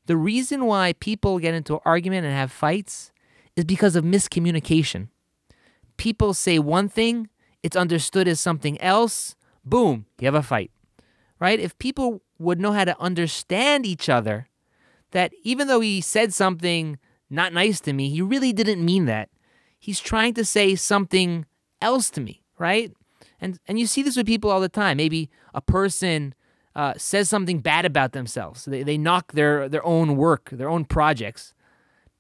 the 0.07 0.17
reason 0.17 0.65
why 0.65 0.95
people 0.95 1.39
get 1.39 1.55
into 1.55 1.75
an 1.75 1.81
argument 1.85 2.25
and 2.25 2.35
have 2.35 2.53
fights 2.53 3.13
is 3.57 3.65
because 3.65 3.97
of 3.97 4.05
miscommunication. 4.05 5.09
People 5.97 6.35
say 6.35 6.59
one 6.59 6.89
thing, 6.89 7.29
it's 7.63 7.77
understood 7.77 8.29
as 8.29 8.39
something 8.39 8.81
else, 8.81 9.35
boom, 9.65 10.07
you 10.21 10.27
have 10.27 10.35
a 10.35 10.43
fight. 10.43 10.71
Right? 11.39 11.61
If 11.61 11.79
people 11.79 12.23
would 12.39 12.61
know 12.61 12.73
how 12.73 12.85
to 12.85 12.99
understand 13.01 13.85
each 13.85 14.09
other, 14.09 14.49
that 15.11 15.33
even 15.43 15.69
though 15.69 15.81
he 15.81 16.01
said 16.01 16.33
something 16.33 16.99
not 17.29 17.53
nice 17.53 17.81
to 17.81 17.93
me, 17.93 18.11
he 18.11 18.23
really 18.23 18.53
didn't 18.53 18.85
mean 18.85 19.07
that. 19.07 19.29
He's 19.79 20.01
trying 20.01 20.35
to 20.35 20.45
say 20.45 20.75
something 20.75 21.47
else 21.81 22.11
to 22.11 22.21
me, 22.21 22.43
right? 22.59 22.93
And 23.41 23.59
and 23.67 23.79
you 23.79 23.87
see 23.87 24.03
this 24.03 24.17
with 24.17 24.27
people 24.27 24.51
all 24.51 24.61
the 24.61 24.69
time. 24.69 24.97
Maybe 24.97 25.31
a 25.55 25.61
person 25.61 26.35
uh, 26.77 26.93
says 26.99 27.29
something 27.29 27.61
bad 27.61 27.87
about 27.87 28.13
themselves. 28.13 28.67
They 28.67 28.83
they 28.83 28.99
knock 28.99 29.33
their 29.33 29.69
their 29.69 29.85
own 29.85 30.17
work, 30.17 30.51
their 30.53 30.69
own 30.69 30.85
projects. 30.85 31.55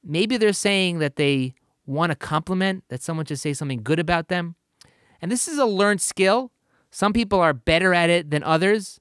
Maybe 0.02 0.38
they're 0.38 0.54
saying 0.54 0.98
that 1.00 1.16
they 1.16 1.54
want 1.84 2.10
a 2.10 2.16
compliment, 2.16 2.84
that 2.88 3.02
someone 3.02 3.26
should 3.26 3.38
say 3.38 3.52
something 3.52 3.82
good 3.82 4.00
about 4.00 4.28
them. 4.28 4.56
And 5.20 5.30
this 5.30 5.46
is 5.46 5.58
a 5.58 5.66
learned 5.66 6.00
skill. 6.00 6.52
Some 6.90 7.12
people 7.12 7.38
are 7.38 7.52
better 7.52 7.92
at 7.92 8.08
it 8.08 8.30
than 8.30 8.42
others, 8.42 8.98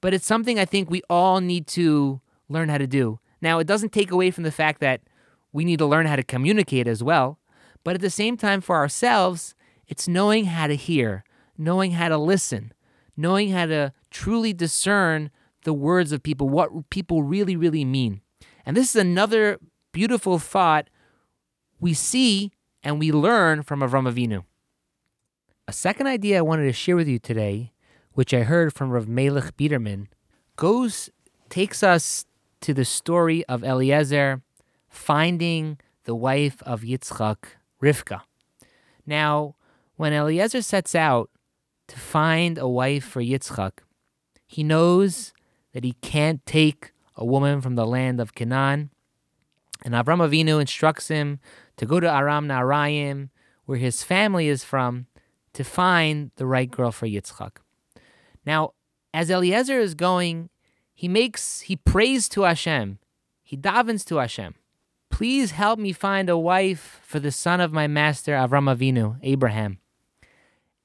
but 0.00 0.12
it's 0.12 0.26
something 0.26 0.58
I 0.58 0.64
think 0.64 0.90
we 0.90 1.02
all 1.08 1.40
need 1.40 1.66
to 1.68 2.20
learn 2.48 2.68
how 2.68 2.78
to 2.78 2.86
do. 2.86 3.20
Now, 3.40 3.60
it 3.60 3.66
doesn't 3.66 3.92
take 3.92 4.10
away 4.10 4.30
from 4.32 4.44
the 4.44 4.50
fact 4.50 4.80
that 4.80 5.02
we 5.52 5.64
need 5.64 5.78
to 5.78 5.86
learn 5.86 6.06
how 6.06 6.16
to 6.16 6.22
communicate 6.24 6.88
as 6.88 7.02
well, 7.02 7.38
but 7.84 7.94
at 7.94 8.00
the 8.00 8.10
same 8.10 8.36
time, 8.36 8.60
for 8.60 8.76
ourselves, 8.76 9.54
it's 9.86 10.08
knowing 10.08 10.46
how 10.46 10.66
to 10.66 10.74
hear, 10.74 11.24
knowing 11.56 11.92
how 11.92 12.08
to 12.08 12.18
listen, 12.18 12.72
knowing 13.16 13.50
how 13.50 13.66
to 13.66 13.92
truly 14.10 14.52
discern 14.52 15.30
the 15.64 15.72
words 15.72 16.12
of 16.12 16.22
people, 16.22 16.48
what 16.48 16.90
people 16.90 17.22
really, 17.22 17.56
really 17.56 17.84
mean. 17.84 18.20
And 18.64 18.76
this 18.76 18.90
is 18.90 18.96
another 18.96 19.58
beautiful 19.92 20.38
thought 20.38 20.88
we 21.80 21.94
see 21.94 22.52
and 22.82 22.98
we 22.98 23.12
learn 23.12 23.62
from 23.62 23.80
Avram 23.80 24.10
Avinu. 24.10 24.44
A 25.68 25.72
second 25.72 26.06
idea 26.06 26.38
I 26.38 26.42
wanted 26.42 26.64
to 26.64 26.72
share 26.72 26.96
with 26.96 27.08
you 27.08 27.18
today, 27.18 27.72
which 28.12 28.34
I 28.34 28.40
heard 28.40 28.72
from 28.72 28.90
Rav 28.90 29.06
Melech 29.06 29.56
Biderman, 29.56 30.06
goes 30.56 31.10
takes 31.48 31.82
us 31.82 32.24
to 32.60 32.74
the 32.74 32.84
story 32.84 33.44
of 33.46 33.64
Eliezer 33.64 34.42
finding 34.88 35.78
the 36.04 36.14
wife 36.14 36.62
of 36.62 36.82
Yitzchak, 36.82 37.38
Rivka. 37.82 38.22
Now, 39.06 39.56
when 39.96 40.12
Eliezer 40.12 40.62
sets 40.62 40.94
out 40.94 41.30
to 41.90 41.98
find 41.98 42.56
a 42.56 42.68
wife 42.68 43.04
for 43.04 43.20
Yitzchak, 43.20 43.80
he 44.46 44.62
knows 44.62 45.32
that 45.72 45.82
he 45.82 45.94
can't 46.00 46.44
take 46.46 46.92
a 47.16 47.24
woman 47.24 47.60
from 47.60 47.74
the 47.74 47.86
land 47.86 48.20
of 48.20 48.34
Canaan. 48.34 48.90
And 49.84 49.94
Avram 49.94 50.26
Avinu 50.26 50.60
instructs 50.60 51.08
him 51.08 51.40
to 51.78 51.86
go 51.86 51.98
to 51.98 52.08
Aram 52.08 52.46
Naharaim, 52.46 53.30
where 53.64 53.78
his 53.78 54.04
family 54.04 54.46
is 54.46 54.62
from, 54.62 55.06
to 55.52 55.64
find 55.64 56.30
the 56.36 56.46
right 56.46 56.70
girl 56.70 56.92
for 56.92 57.06
Yitzchak. 57.06 57.56
Now, 58.46 58.74
as 59.12 59.28
Eliezer 59.28 59.80
is 59.80 59.94
going, 59.94 60.48
he 60.94 61.08
makes 61.08 61.62
he 61.62 61.74
prays 61.74 62.28
to 62.28 62.42
Hashem. 62.42 62.98
He 63.42 63.56
davens 63.56 64.04
to 64.06 64.16
Hashem. 64.16 64.54
Please 65.10 65.50
help 65.50 65.80
me 65.80 65.92
find 65.92 66.30
a 66.30 66.38
wife 66.38 67.00
for 67.02 67.18
the 67.18 67.32
son 67.32 67.60
of 67.60 67.72
my 67.72 67.88
master 67.88 68.32
Avram 68.32 68.72
Avinu, 68.72 69.18
Abraham. 69.22 69.78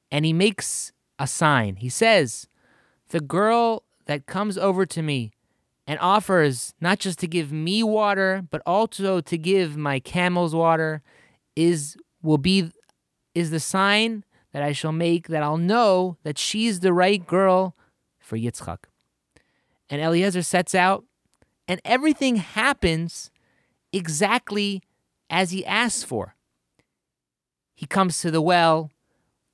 And 0.09 0.25
he 0.25 0.33
makes 0.33 0.91
a 1.19 1.27
sign. 1.27 1.77
He 1.77 1.89
says, 1.89 2.48
The 3.10 3.19
girl 3.19 3.84
that 4.05 4.25
comes 4.25 4.57
over 4.57 4.86
to 4.86 5.01
me 5.01 5.31
and 5.88 6.00
offers 6.00 6.74
not 6.81 7.00
just 7.00 7.19
to 7.19 7.27
give 7.27 7.51
me 7.51 7.84
water, 7.84 8.43
but 8.50 8.62
also 8.65 9.22
to 9.22 9.38
give 9.38 9.77
my 9.77 10.00
camels 10.00 10.55
water, 10.55 11.01
is 11.55 11.95
will 12.22 12.38
be 12.38 12.72
is 13.34 13.51
the 13.51 13.60
sign 13.60 14.24
that 14.51 14.63
I 14.63 14.72
shall 14.72 14.91
make 14.91 15.27
that 15.27 15.43
I'll 15.43 15.57
know 15.57 16.17
that 16.24 16.38
she's 16.38 16.79
the 16.79 16.93
right 16.93 17.25
girl 17.25 17.75
for 18.17 18.38
Yitzchak. 18.38 18.86
And 19.89 20.01
Eliezer 20.01 20.41
sets 20.41 20.74
out, 20.74 21.03
and 21.67 21.81
everything 21.86 22.38
happens 22.38 23.29
exactly 23.91 24.81
as 25.29 25.51
he 25.51 25.65
asks 25.65 26.03
for. 26.03 26.36
He 27.75 27.86
comes 27.86 28.19
to 28.22 28.31
the 28.31 28.41
well. 28.41 28.91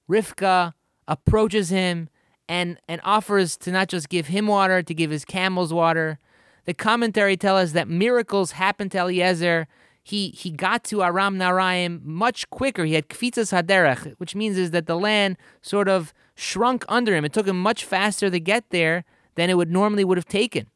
Rivka 0.10 0.74
approaches 1.12 1.70
him 1.70 2.08
and, 2.48 2.80
and 2.88 3.02
offers 3.04 3.58
to 3.58 3.72
not 3.72 3.90
just 3.90 4.08
give 4.08 4.28
him 4.28 4.48
water, 4.48 4.82
to 4.82 4.94
give 4.94 5.12
his 5.12 5.26
camels 5.26 5.74
water. 5.74 6.20
The 6.64 6.74
commentary 6.74 7.36
tells 7.36 7.66
us 7.66 7.72
that 7.74 7.90
miracles 7.90 8.54
happened 8.54 8.92
to 8.94 9.00
Eliezer. 9.00 9.68
He, 10.02 10.30
he 10.30 10.52
got 10.52 10.86
to 10.86 11.04
Aram 11.04 11.38
Naharaim 11.38 12.02
much 12.04 12.50
quicker. 12.50 12.86
He 12.86 12.94
had 12.94 13.10
kfitzas 13.10 13.52
haderech, 13.52 14.16
which 14.20 14.36
means 14.36 14.58
is 14.58 14.72
that 14.72 14.88
the 14.88 14.98
land 14.98 15.38
sort 15.62 15.90
of 15.90 16.14
shrunk 16.34 16.86
under 16.88 17.14
him. 17.14 17.26
It 17.26 17.34
took 17.34 17.48
him 17.48 17.62
much 17.62 17.84
faster 17.84 18.30
to 18.30 18.40
get 18.40 18.70
there 18.70 19.04
than 19.36 19.50
it 19.50 19.58
would 19.58 19.70
normally 19.70 20.06
would 20.06 20.18
have 20.18 20.26
taken. 20.26 20.68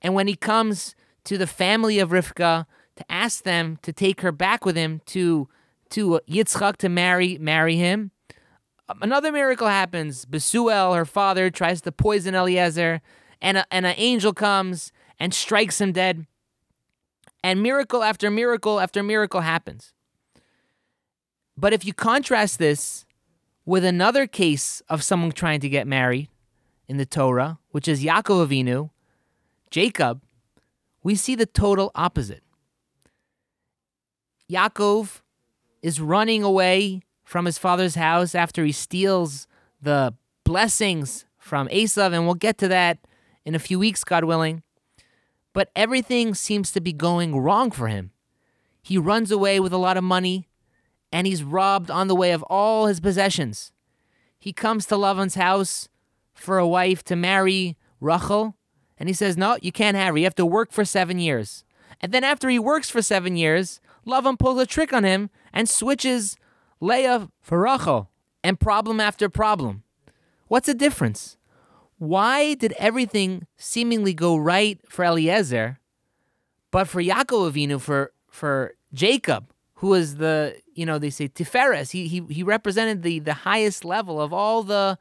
And 0.00 0.14
when 0.14 0.28
he 0.28 0.34
comes 0.34 0.96
to 1.24 1.36
the 1.36 1.46
family 1.46 1.98
of 1.98 2.10
Rivka 2.10 2.64
to 2.96 3.12
ask 3.12 3.44
them 3.44 3.78
to 3.82 3.92
take 3.92 4.22
her 4.22 4.32
back 4.32 4.64
with 4.64 4.76
him 4.76 5.02
to 5.06 5.48
to 5.90 6.20
Yitzchak 6.28 6.76
to 6.78 6.88
marry 6.88 7.38
marry 7.38 7.76
him, 7.76 8.10
Um, 8.88 8.98
another 9.02 9.30
miracle 9.30 9.68
happens. 9.68 10.24
Besuel, 10.24 10.96
her 10.96 11.04
father, 11.04 11.50
tries 11.50 11.80
to 11.82 11.92
poison 11.92 12.34
Eliezer, 12.34 13.00
and 13.40 13.58
a, 13.58 13.66
and 13.70 13.86
an 13.86 13.94
angel 13.96 14.32
comes 14.32 14.92
and 15.18 15.34
strikes 15.34 15.80
him 15.80 15.92
dead. 15.92 16.26
And 17.42 17.62
miracle 17.62 18.02
after 18.02 18.30
miracle 18.30 18.80
after 18.80 19.02
miracle 19.02 19.42
happens. 19.42 19.92
But 21.56 21.72
if 21.72 21.84
you 21.84 21.92
contrast 21.92 22.58
this 22.58 23.04
with 23.64 23.84
another 23.84 24.26
case 24.26 24.80
of 24.88 25.02
someone 25.02 25.32
trying 25.32 25.60
to 25.60 25.68
get 25.68 25.86
married 25.86 26.28
in 26.88 26.96
the 26.96 27.06
Torah, 27.06 27.58
which 27.70 27.86
is 27.86 28.02
Yaakov 28.02 28.48
Avinu, 28.48 28.90
Jacob, 29.70 30.22
we 31.02 31.14
see 31.14 31.34
the 31.34 31.46
total 31.46 31.90
opposite. 31.94 32.42
Yaakov 34.50 35.20
is 35.82 36.00
running 36.00 36.42
away 36.42 37.02
from 37.28 37.44
his 37.44 37.58
father's 37.58 37.94
house 37.94 38.34
after 38.34 38.64
he 38.64 38.72
steals 38.72 39.46
the 39.82 40.14
blessings 40.44 41.26
from 41.36 41.68
Esav, 41.68 42.14
and 42.14 42.24
we'll 42.24 42.34
get 42.34 42.56
to 42.56 42.68
that 42.68 42.96
in 43.44 43.54
a 43.54 43.58
few 43.58 43.78
weeks, 43.78 44.02
God 44.02 44.24
willing. 44.24 44.62
But 45.52 45.70
everything 45.76 46.34
seems 46.34 46.72
to 46.72 46.80
be 46.80 46.94
going 46.94 47.36
wrong 47.36 47.70
for 47.70 47.88
him. 47.88 48.12
He 48.80 48.96
runs 48.96 49.30
away 49.30 49.60
with 49.60 49.74
a 49.74 49.76
lot 49.76 49.98
of 49.98 50.04
money, 50.04 50.48
and 51.12 51.26
he's 51.26 51.44
robbed 51.44 51.90
on 51.90 52.08
the 52.08 52.14
way 52.14 52.32
of 52.32 52.42
all 52.44 52.86
his 52.86 52.98
possessions. 52.98 53.72
He 54.38 54.54
comes 54.54 54.86
to 54.86 54.94
Lavan's 54.94 55.34
house 55.34 55.90
for 56.32 56.56
a 56.56 56.66
wife 56.66 57.04
to 57.04 57.14
marry 57.14 57.76
Rachel, 58.00 58.56
and 58.96 59.06
he 59.06 59.14
says, 59.14 59.36
No, 59.36 59.58
you 59.60 59.70
can't 59.70 59.98
have 59.98 60.14
her. 60.14 60.18
You 60.18 60.24
have 60.24 60.34
to 60.36 60.46
work 60.46 60.72
for 60.72 60.86
seven 60.86 61.18
years. 61.18 61.62
And 62.00 62.10
then 62.10 62.24
after 62.24 62.48
he 62.48 62.58
works 62.58 62.88
for 62.88 63.02
seven 63.02 63.36
years, 63.36 63.82
Lavan 64.06 64.38
pulls 64.38 64.58
a 64.58 64.64
trick 64.64 64.94
on 64.94 65.04
him 65.04 65.28
and 65.52 65.68
switches 65.68 66.38
Leah 66.80 67.28
for 67.40 67.60
Rachel, 67.60 68.10
and 68.44 68.58
problem 68.60 69.00
after 69.00 69.28
problem. 69.28 69.82
What's 70.46 70.66
the 70.66 70.74
difference? 70.74 71.36
Why 71.98 72.54
did 72.54 72.72
everything 72.78 73.46
seemingly 73.56 74.14
go 74.14 74.36
right 74.36 74.78
for 74.88 75.04
Eliezer, 75.04 75.80
but 76.70 76.86
for 76.86 77.02
Yaakov 77.02 77.52
Avinu, 77.52 77.80
for 77.80 78.12
for 78.30 78.74
Jacob, 78.94 79.52
who 79.74 79.88
was 79.88 80.16
the 80.16 80.56
you 80.74 80.86
know 80.86 80.98
they 80.98 81.10
say 81.10 81.28
Tiferes, 81.28 81.90
he 81.90 82.06
he 82.06 82.22
he 82.30 82.42
represented 82.42 83.02
the 83.02 83.18
the 83.18 83.34
highest 83.34 83.84
level 83.84 84.20
of 84.20 84.32
all 84.32 84.62
the 84.62 84.98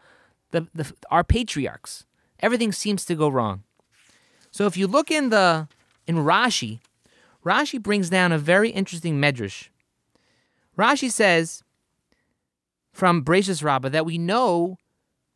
the, 0.52 0.68
the 0.74 0.92
our 1.12 1.24
patriarchs. 1.24 2.06
Everything 2.40 2.72
seems 2.72 3.06
to 3.06 3.16
go 3.16 3.30
wrong. 3.30 3.63
So 4.52 4.66
if 4.66 4.76
you 4.78 4.88
look 4.88 5.12
in 5.12 5.30
the 5.30 5.68
in 6.08 6.16
Rashi, 6.18 6.80
Rashi 7.46 7.82
brings 7.82 8.10
down 8.10 8.32
a 8.32 8.38
very 8.38 8.70
interesting 8.70 9.22
medrash. 9.22 9.70
Rashi 10.78 11.12
says 11.12 11.63
from 12.98 13.24
Bereshis 13.24 13.64
Rabbah 13.64 13.90
that 13.90 14.08
we 14.08 14.18
know 14.18 14.78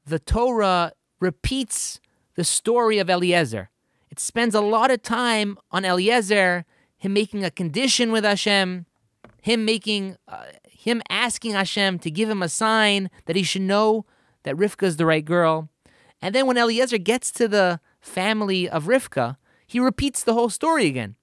the 0.04 0.18
Torah 0.18 0.94
repeats 1.20 2.00
the 2.34 2.44
story 2.44 2.98
of 2.98 3.08
Eliezer. 3.08 3.70
It 4.10 4.20
spends 4.20 4.56
a 4.56 4.62
lot 4.62 4.90
of 4.90 5.04
time 5.04 5.60
on 5.70 5.86
Eliezer, 5.86 6.66
him 6.98 7.14
making 7.14 7.46
a 7.46 7.52
condition 7.52 8.12
with 8.12 8.24
Hashem, 8.24 8.88
him 9.44 9.64
making, 9.64 10.18
uh, 10.28 10.46
him 10.66 11.04
asking 11.12 11.52
Hashem 11.52 12.00
to 12.00 12.10
give 12.10 12.32
him 12.32 12.42
a 12.42 12.50
sign 12.50 13.12
that 13.26 13.36
he 13.36 13.44
should 13.44 13.62
know 13.62 14.08
that 14.42 14.56
Rivka 14.56 14.88
is 14.88 14.98
the 14.98 15.06
right 15.06 15.24
girl. 15.24 15.70
And 16.20 16.34
then 16.34 16.48
when 16.48 16.58
Eliezer 16.58 16.98
gets 16.98 17.30
to 17.34 17.48
the 17.48 17.80
family 18.00 18.68
of 18.68 18.86
Rivka, 18.86 19.38
he 19.68 19.80
repeats 19.80 20.24
the 20.24 20.34
whole 20.34 20.50
story 20.50 20.88
again. 20.88 21.16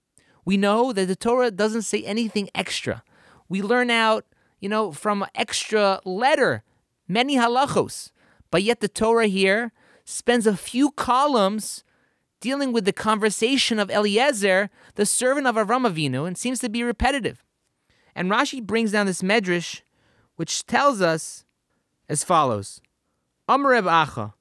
We 0.45 0.57
know 0.57 0.93
that 0.93 1.07
the 1.07 1.17
Torah 1.17 1.51
doesn't 1.51 1.83
say 1.83 2.05
anything 2.05 2.49
extra. 2.55 3.03
We 3.49 3.61
learn 3.61 3.91
out 3.91 4.25
you 4.61 4.69
know, 4.69 4.93
from 4.93 5.27
extra 5.35 6.01
letter, 6.05 6.63
many 7.07 7.37
halachos. 7.37 8.11
But 8.51 8.63
yet 8.63 8.81
the 8.81 8.89
Torah 8.89 9.27
here 9.27 9.73
spends 10.05 10.47
a 10.47 10.57
few 10.57 10.91
columns 10.93 11.85
dealing 12.41 12.73
with 12.73 12.85
the 12.85 12.93
conversation 12.93 13.79
of 13.79 13.91
Eliezer, 13.91 14.71
the 14.95 15.07
servant 15.07 15.47
of 15.47 15.57
Avram 15.57 15.87
Avinu, 15.89 16.27
and 16.27 16.39
seems 16.39 16.61
to 16.61 16.69
be 16.69 16.83
repetitive. 16.83 17.45
And 18.15 18.31
Rashi 18.31 18.63
brings 18.63 18.93
down 18.93 19.07
this 19.07 19.23
medrash, 19.23 19.83
which 20.37 20.67
tells 20.67 21.01
us 21.01 21.45
as 22.09 22.25
follows: 22.25 22.81
Amrev 23.49 23.85
Acha, 23.85 24.33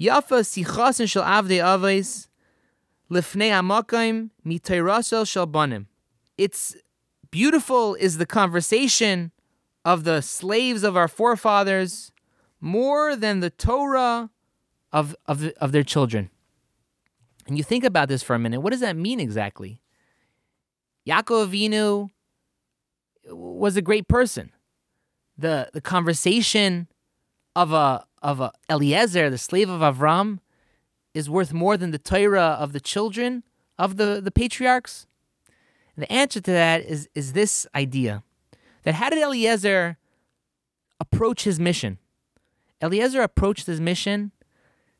Yafa 0.00 0.42
sichasin 0.42 1.08
shel 1.08 1.22
avdei 1.22 1.62
aves, 1.62 2.28
lifnei 3.10 3.50
amakim 3.50 4.30
mitayrasel 4.44 5.26
shel 5.26 5.46
banim. 5.46 5.88
It's 6.36 6.74
beautiful 7.30 7.94
is 7.94 8.18
the 8.18 8.26
conversation 8.26 9.30
of 9.84 10.04
the 10.04 10.20
slaves 10.20 10.84
of 10.84 10.96
our 10.96 11.08
forefathers 11.08 12.12
more 12.60 13.16
than 13.16 13.40
the 13.40 13.50
Torah 13.50 14.30
of, 14.92 15.16
of, 15.26 15.44
of 15.60 15.72
their 15.72 15.82
children. 15.82 16.30
And 17.46 17.58
you 17.58 17.64
think 17.64 17.84
about 17.84 18.08
this 18.08 18.22
for 18.22 18.34
a 18.34 18.38
minute. 18.38 18.60
What 18.60 18.70
does 18.70 18.80
that 18.80 18.96
mean 18.96 19.18
exactly? 19.18 19.80
Yaakov 21.06 21.48
Avinu 21.48 22.10
was 23.28 23.76
a 23.76 23.82
great 23.82 24.06
person. 24.06 24.52
The, 25.36 25.70
the 25.72 25.80
conversation 25.80 26.86
of 27.56 27.72
a, 27.72 28.04
of 28.22 28.40
a 28.40 28.52
Eliezer, 28.70 29.28
the 29.28 29.38
slave 29.38 29.68
of 29.68 29.80
Avram, 29.80 30.38
is 31.14 31.28
worth 31.28 31.52
more 31.52 31.76
than 31.76 31.90
the 31.90 31.98
Torah 31.98 32.56
of 32.60 32.72
the 32.72 32.80
children 32.80 33.42
of 33.78 33.96
the, 33.96 34.20
the 34.22 34.30
patriarchs? 34.30 35.06
And 35.96 36.04
the 36.04 36.12
answer 36.12 36.40
to 36.40 36.50
that 36.52 36.82
is, 36.82 37.08
is 37.14 37.32
this 37.32 37.66
idea 37.74 38.22
that 38.84 38.94
how 38.94 39.10
did 39.10 39.22
Eliezer 39.22 39.96
approach 41.00 41.44
his 41.44 41.58
mission? 41.60 41.98
Eliezer 42.82 43.22
approached 43.22 43.66
his 43.66 43.80
mission 43.80 44.32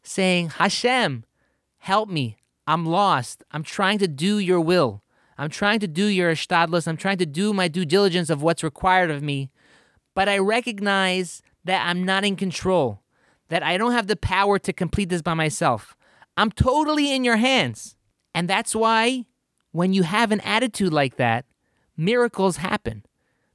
saying, 0.02 0.50
Hashem, 0.50 1.24
help 1.78 2.08
me. 2.08 2.36
I'm 2.66 2.86
lost. 2.86 3.42
I'm 3.50 3.62
trying 3.62 3.98
to 3.98 4.08
do 4.08 4.38
your 4.38 4.60
will. 4.60 5.02
I'm 5.36 5.50
trying 5.50 5.80
to 5.80 5.88
do 5.88 6.06
your 6.06 6.32
ishtadlus. 6.32 6.86
I'm 6.86 6.96
trying 6.96 7.18
to 7.18 7.26
do 7.26 7.52
my 7.52 7.68
due 7.68 7.84
diligence 7.84 8.30
of 8.30 8.42
what's 8.42 8.62
required 8.62 9.10
of 9.10 9.22
me. 9.22 9.50
But 10.14 10.28
I 10.28 10.38
recognize 10.38 11.42
that 11.64 11.86
I'm 11.86 12.04
not 12.04 12.24
in 12.24 12.36
control, 12.36 13.02
that 13.48 13.62
I 13.62 13.76
don't 13.78 13.92
have 13.92 14.06
the 14.06 14.16
power 14.16 14.58
to 14.60 14.72
complete 14.72 15.08
this 15.08 15.22
by 15.22 15.34
myself. 15.34 15.96
I'm 16.36 16.50
totally 16.50 17.12
in 17.12 17.24
your 17.24 17.36
hands. 17.36 17.96
And 18.34 18.48
that's 18.48 18.74
why 18.74 19.26
when 19.72 19.92
you 19.92 20.02
have 20.02 20.32
an 20.32 20.40
attitude 20.40 20.92
like 20.92 21.16
that, 21.16 21.44
miracles 21.96 22.58
happen. 22.58 23.04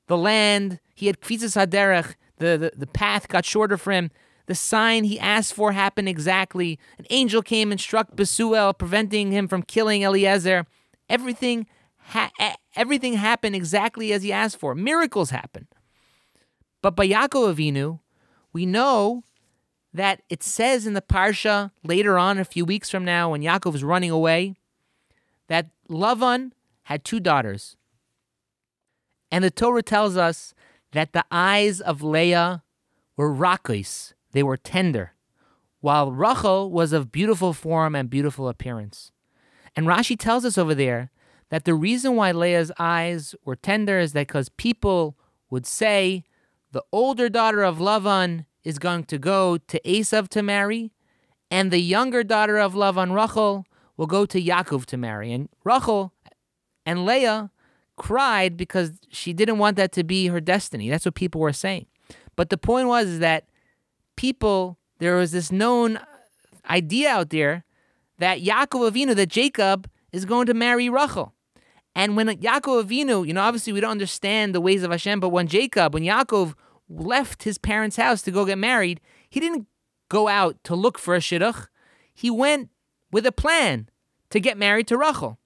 The 0.07 0.17
land, 0.17 0.79
he 0.95 1.07
had 1.07 1.21
kfitzas 1.21 1.55
haderech, 1.55 2.15
the, 2.37 2.57
the, 2.57 2.71
the 2.75 2.87
path 2.87 3.27
got 3.27 3.45
shorter 3.45 3.77
for 3.77 3.91
him. 3.91 4.11
The 4.45 4.55
sign 4.55 5.03
he 5.03 5.19
asked 5.19 5.53
for 5.53 5.73
happened 5.73 6.07
exactly. 6.07 6.79
An 6.97 7.05
angel 7.09 7.41
came 7.41 7.71
and 7.71 7.79
struck 7.79 8.15
Besuel, 8.15 8.77
preventing 8.77 9.31
him 9.31 9.47
from 9.47 9.63
killing 9.63 10.03
Eliezer. 10.03 10.65
Everything, 11.09 11.67
ha- 11.97 12.31
everything 12.75 13.13
happened 13.13 13.55
exactly 13.55 14.13
as 14.13 14.23
he 14.23 14.31
asked 14.31 14.57
for. 14.57 14.73
Miracles 14.73 15.31
happened. 15.31 15.67
But 16.81 16.95
by 16.95 17.07
Yaakov 17.07 17.55
Avinu, 17.55 17.99
we 18.53 18.65
know 18.65 19.23
that 19.93 20.21
it 20.29 20.43
says 20.43 20.87
in 20.87 20.93
the 20.93 21.01
Parsha 21.01 21.71
later 21.83 22.17
on, 22.17 22.37
a 22.37 22.45
few 22.45 22.63
weeks 22.63 22.89
from 22.89 23.03
now, 23.03 23.31
when 23.31 23.41
Yaakov 23.41 23.75
is 23.75 23.83
running 23.83 24.11
away, 24.11 24.55
that 25.47 25.69
Lavan 25.89 26.51
had 26.83 27.03
two 27.03 27.19
daughters. 27.19 27.75
And 29.31 29.43
the 29.43 29.51
Torah 29.51 29.83
tells 29.83 30.17
us 30.17 30.53
that 30.93 31.13
the 31.13 31.25
eyes 31.31 31.81
of 31.81 32.01
Leah 32.01 32.63
were 33.15 33.33
rakis, 33.33 34.13
they 34.31 34.43
were 34.43 34.57
tender, 34.57 35.13
while 35.81 36.11
Rachel 36.11 36.71
was 36.71 36.93
of 36.93 37.11
beautiful 37.11 37.53
form 37.53 37.95
and 37.95 38.09
beautiful 38.09 38.47
appearance. 38.47 39.11
And 39.75 39.87
Rashi 39.87 40.17
tells 40.17 40.45
us 40.45 40.57
over 40.57 40.73
there 40.73 41.11
that 41.49 41.65
the 41.65 41.73
reason 41.73 42.15
why 42.15 42.31
Leah's 42.31 42.71
eyes 42.79 43.35
were 43.43 43.55
tender 43.55 43.99
is 43.99 44.13
that 44.13 44.27
because 44.27 44.49
people 44.49 45.17
would 45.49 45.65
say 45.65 46.23
the 46.71 46.83
older 46.91 47.29
daughter 47.29 47.63
of 47.63 47.77
Lavan 47.77 48.45
is 48.63 48.79
going 48.79 49.05
to 49.05 49.17
go 49.17 49.57
to 49.57 49.79
Esav 49.81 50.27
to 50.29 50.43
marry, 50.43 50.91
and 51.49 51.71
the 51.71 51.79
younger 51.79 52.23
daughter 52.23 52.57
of 52.57 52.73
Lavan, 52.73 53.13
Rachel, 53.15 53.65
will 53.95 54.07
go 54.07 54.25
to 54.25 54.41
Yaakov 54.41 54.85
to 54.87 54.97
marry. 54.97 55.31
And 55.31 55.49
Rachel 55.63 56.13
and 56.85 57.05
Leah 57.05 57.51
cried 57.97 58.55
because 58.55 58.93
she 59.09 59.33
didn't 59.33 59.57
want 59.57 59.75
that 59.77 59.91
to 59.93 60.03
be 60.03 60.27
her 60.27 60.39
destiny. 60.39 60.89
That's 60.89 61.05
what 61.05 61.15
people 61.15 61.41
were 61.41 61.53
saying. 61.53 61.87
But 62.35 62.49
the 62.49 62.57
point 62.57 62.87
was 62.87 63.07
is 63.07 63.19
that 63.19 63.47
people, 64.15 64.77
there 64.99 65.15
was 65.15 65.31
this 65.31 65.51
known 65.51 65.99
idea 66.69 67.09
out 67.09 67.31
there 67.31 67.65
that 68.19 68.41
Yaakov 68.41 68.91
Avinu, 68.91 69.15
that 69.15 69.29
Jacob 69.29 69.89
is 70.11 70.25
going 70.25 70.45
to 70.47 70.53
marry 70.53 70.89
Rachel. 70.89 71.33
And 71.95 72.15
when 72.15 72.27
Yaakov 72.27 72.85
Avinu, 72.85 73.27
you 73.27 73.33
know, 73.33 73.41
obviously 73.41 73.73
we 73.73 73.79
don't 73.79 73.91
understand 73.91 74.53
the 74.53 74.61
ways 74.61 74.83
of 74.83 74.91
Hashem, 74.91 75.19
but 75.19 75.29
when 75.29 75.47
Jacob, 75.47 75.93
when 75.93 76.03
Yaakov 76.03 76.53
left 76.89 77.43
his 77.43 77.57
parents' 77.57 77.97
house 77.97 78.21
to 78.21 78.31
go 78.31 78.45
get 78.45 78.57
married, 78.57 79.01
he 79.29 79.39
didn't 79.39 79.67
go 80.09 80.27
out 80.27 80.63
to 80.63 80.75
look 80.75 80.97
for 80.97 81.15
a 81.15 81.19
shidduch. 81.19 81.67
He 82.13 82.29
went 82.29 82.69
with 83.11 83.25
a 83.25 83.31
plan 83.31 83.89
to 84.29 84.39
get 84.39 84.57
married 84.57 84.87
to 84.87 84.97
Rachel. 84.97 85.39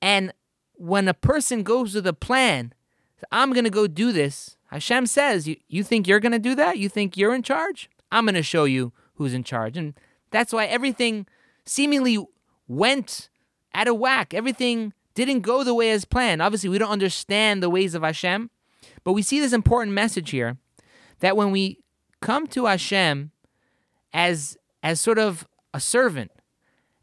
And 0.00 0.32
when 0.78 1.08
a 1.08 1.14
person 1.14 1.62
goes 1.62 1.94
with 1.94 2.06
a 2.06 2.12
plan, 2.12 2.72
I'm 3.32 3.52
going 3.52 3.64
to 3.64 3.70
go 3.70 3.86
do 3.86 4.12
this, 4.12 4.56
Hashem 4.70 5.06
says, 5.06 5.48
you, 5.48 5.56
you 5.68 5.82
think 5.82 6.06
you're 6.06 6.20
going 6.20 6.32
to 6.32 6.38
do 6.38 6.54
that? 6.54 6.78
You 6.78 6.88
think 6.88 7.16
you're 7.16 7.34
in 7.34 7.42
charge? 7.42 7.90
I'm 8.12 8.24
going 8.24 8.34
to 8.34 8.42
show 8.42 8.64
you 8.64 8.92
who's 9.14 9.34
in 9.34 9.44
charge. 9.44 9.76
And 9.76 9.94
that's 10.30 10.52
why 10.52 10.66
everything 10.66 11.26
seemingly 11.64 12.24
went 12.68 13.28
out 13.74 13.88
of 13.88 13.98
whack. 13.98 14.32
Everything 14.32 14.92
didn't 15.14 15.40
go 15.40 15.64
the 15.64 15.74
way 15.74 15.90
as 15.90 16.04
planned. 16.04 16.40
Obviously, 16.40 16.68
we 16.68 16.78
don't 16.78 16.90
understand 16.90 17.62
the 17.62 17.70
ways 17.70 17.94
of 17.94 18.02
Hashem, 18.02 18.50
but 19.04 19.12
we 19.12 19.22
see 19.22 19.40
this 19.40 19.52
important 19.52 19.94
message 19.94 20.30
here 20.30 20.58
that 21.20 21.36
when 21.36 21.50
we 21.50 21.80
come 22.20 22.46
to 22.48 22.66
Hashem 22.66 23.32
as 24.12 24.56
as 24.82 25.00
sort 25.00 25.18
of 25.18 25.46
a 25.74 25.80
servant, 25.80 26.30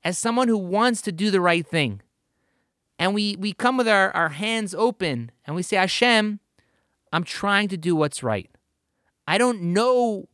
as 0.03 0.17
someone 0.17 0.47
who 0.47 0.57
wants 0.57 1.01
to 1.01 1.11
do 1.11 1.29
the 1.29 1.41
right 1.41 1.67
thing, 1.67 2.01
and 2.97 3.13
we 3.13 3.35
we 3.37 3.53
come 3.53 3.77
with 3.77 3.87
our, 3.87 4.11
our 4.11 4.29
hands 4.29 4.73
open 4.73 5.31
and 5.45 5.55
we 5.55 5.61
say, 5.61 5.77
Hashem, 5.77 6.39
I'm 7.11 7.23
trying 7.23 7.67
to 7.69 7.77
do 7.77 7.95
what's 7.95 8.23
right. 8.23 8.49
I 9.27 9.37
don't 9.37 9.61
know 9.61 10.27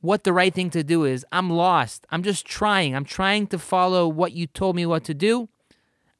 what 0.00 0.24
the 0.24 0.32
right 0.32 0.54
thing 0.54 0.70
to 0.70 0.84
do 0.84 1.04
is. 1.04 1.24
I'm 1.32 1.50
lost. 1.50 2.06
I'm 2.10 2.22
just 2.22 2.46
trying. 2.46 2.94
I'm 2.94 3.04
trying 3.04 3.46
to 3.48 3.58
follow 3.58 4.06
what 4.06 4.32
you 4.32 4.46
told 4.46 4.76
me 4.76 4.86
what 4.86 5.04
to 5.04 5.14
do. 5.14 5.48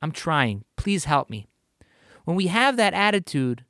I'm 0.03 0.13
trying. 0.13 0.65
Please 0.77 1.05
help 1.05 1.31
me. 1.31 1.47
When 2.25 2.37
we 2.37 2.49
have 2.49 2.77
that 2.77 2.95
attitude, 2.95 3.65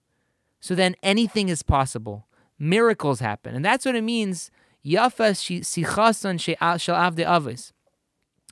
so 0.60 0.74
then 0.74 0.96
anything 1.02 1.48
is 1.48 1.62
possible. 1.62 2.26
Miracles 2.58 3.20
happen. 3.20 3.54
And 3.54 3.64
that's 3.64 3.84
what 3.84 3.94
it 3.94 4.02
means. 4.02 4.50
Yafas 4.84 5.62
sichasan 5.62 6.40
shel 6.40 6.96
avde 6.96 7.26
avis. 7.28 7.72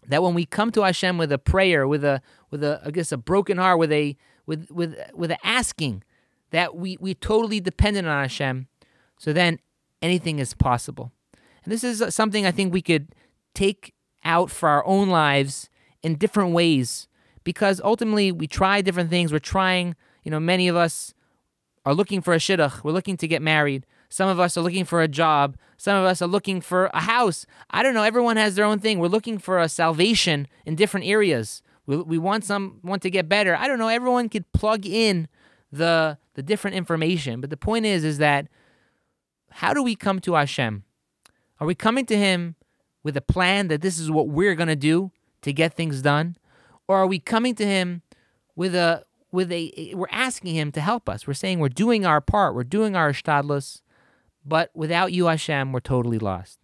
That 0.08 0.22
when 0.22 0.34
we 0.34 0.44
come 0.44 0.70
to 0.72 0.82
Hashem 0.82 1.18
with 1.18 1.32
a 1.32 1.38
prayer, 1.38 1.86
with 1.88 2.04
a 2.04 2.20
with 2.50 2.62
a 2.62 2.80
I 2.84 2.90
guess 2.90 3.12
a 3.12 3.16
broken 3.16 3.58
heart, 3.58 3.78
with 3.78 3.92
a 3.92 4.16
with 4.46 4.70
with 4.70 4.96
with 5.14 5.30
an 5.30 5.38
asking, 5.42 6.02
that 6.50 6.76
we 6.76 6.96
we 7.00 7.14
totally 7.14 7.60
dependent 7.60 8.06
on 8.06 8.22
Hashem, 8.22 8.68
so 9.18 9.32
then 9.32 9.58
anything 10.02 10.38
is 10.38 10.54
possible. 10.54 11.12
And 11.64 11.72
this 11.72 11.82
is 11.82 12.14
something 12.14 12.44
I 12.44 12.50
think 12.50 12.72
we 12.72 12.82
could 12.82 13.14
take 13.54 13.94
out 14.24 14.50
for 14.50 14.68
our 14.68 14.84
own 14.86 15.08
lives 15.08 15.68
in 16.02 16.16
different 16.16 16.52
ways 16.52 17.08
because 17.42 17.80
ultimately 17.82 18.32
we 18.32 18.46
try 18.46 18.80
different 18.80 19.10
things. 19.10 19.32
We're 19.32 19.38
trying, 19.38 19.94
you 20.22 20.30
know, 20.30 20.40
many 20.40 20.68
of 20.68 20.76
us 20.76 21.14
are 21.84 21.94
looking 21.94 22.20
for 22.20 22.34
a 22.34 22.38
shidduch. 22.38 22.82
We're 22.82 22.92
looking 22.92 23.16
to 23.18 23.28
get 23.28 23.42
married. 23.42 23.86
Some 24.08 24.28
of 24.28 24.38
us 24.38 24.56
are 24.56 24.60
looking 24.60 24.84
for 24.84 25.02
a 25.02 25.08
job. 25.08 25.56
Some 25.76 25.96
of 25.96 26.04
us 26.04 26.22
are 26.22 26.28
looking 26.28 26.60
for 26.60 26.86
a 26.94 27.00
house. 27.00 27.46
I 27.70 27.82
don't 27.82 27.94
know. 27.94 28.02
Everyone 28.02 28.36
has 28.36 28.54
their 28.54 28.64
own 28.64 28.78
thing. 28.78 28.98
We're 28.98 29.08
looking 29.08 29.38
for 29.38 29.58
a 29.58 29.68
salvation 29.68 30.46
in 30.64 30.76
different 30.76 31.06
areas. 31.06 31.62
We, 31.86 31.96
we 31.96 32.18
want 32.18 32.44
someone 32.44 33.00
to 33.00 33.10
get 33.10 33.28
better. 33.28 33.56
I 33.56 33.66
don't 33.66 33.78
know. 33.78 33.88
Everyone 33.88 34.28
could 34.28 34.50
plug 34.52 34.86
in 34.86 35.28
the 35.72 36.18
the 36.34 36.42
different 36.42 36.76
information. 36.76 37.40
But 37.40 37.50
the 37.50 37.56
point 37.56 37.86
is, 37.86 38.04
is 38.04 38.18
that 38.18 38.48
how 39.50 39.72
do 39.72 39.82
we 39.82 39.94
come 39.94 40.20
to 40.20 40.34
Hashem? 40.34 40.84
Are 41.60 41.66
we 41.66 41.74
coming 41.74 42.06
to 42.06 42.16
Him 42.16 42.56
with 43.02 43.16
a 43.16 43.20
plan 43.20 43.68
that 43.68 43.82
this 43.82 43.98
is 43.98 44.10
what 44.10 44.28
we're 44.28 44.54
gonna 44.54 44.76
do 44.76 45.12
to 45.42 45.52
get 45.52 45.74
things 45.74 46.02
done, 46.02 46.36
or 46.88 46.96
are 46.96 47.06
we 47.06 47.18
coming 47.18 47.54
to 47.56 47.66
Him 47.66 48.02
with 48.56 48.74
a 48.74 49.04
with 49.34 49.50
a 49.50 49.92
we're 49.94 50.06
asking 50.12 50.54
him 50.54 50.70
to 50.72 50.80
help 50.80 51.08
us. 51.08 51.26
We're 51.26 51.34
saying 51.34 51.58
we're 51.58 51.68
doing 51.68 52.06
our 52.06 52.20
part, 52.20 52.54
we're 52.54 52.62
doing 52.62 52.94
our 52.94 53.12
shtadlus, 53.12 53.80
but 54.44 54.70
without 54.74 55.12
you, 55.12 55.26
Hashem, 55.26 55.72
we're 55.72 55.80
totally 55.80 56.18
lost. 56.18 56.58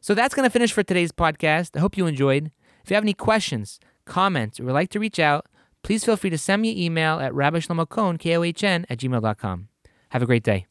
So 0.00 0.14
that's 0.14 0.34
going 0.34 0.46
to 0.46 0.52
finish 0.52 0.72
for 0.72 0.82
today's 0.82 1.12
podcast. 1.12 1.76
I 1.76 1.80
hope 1.80 1.96
you 1.96 2.06
enjoyed. 2.06 2.50
If 2.84 2.90
you 2.90 2.94
have 2.94 3.04
any 3.04 3.14
questions, 3.14 3.80
comments, 4.04 4.60
or 4.60 4.64
would 4.64 4.72
like 4.72 4.90
to 4.90 5.00
reach 5.00 5.18
out, 5.18 5.46
please 5.82 6.04
feel 6.04 6.16
free 6.16 6.30
to 6.30 6.38
send 6.38 6.62
me 6.62 6.72
an 6.72 6.78
email 6.78 7.18
at 7.18 7.32
rabbishlomokohn, 7.32 8.18
K-O-H-N, 8.18 8.86
at 8.88 8.98
gmail.com. 8.98 9.68
Have 10.10 10.22
a 10.22 10.26
great 10.26 10.44
day. 10.44 10.66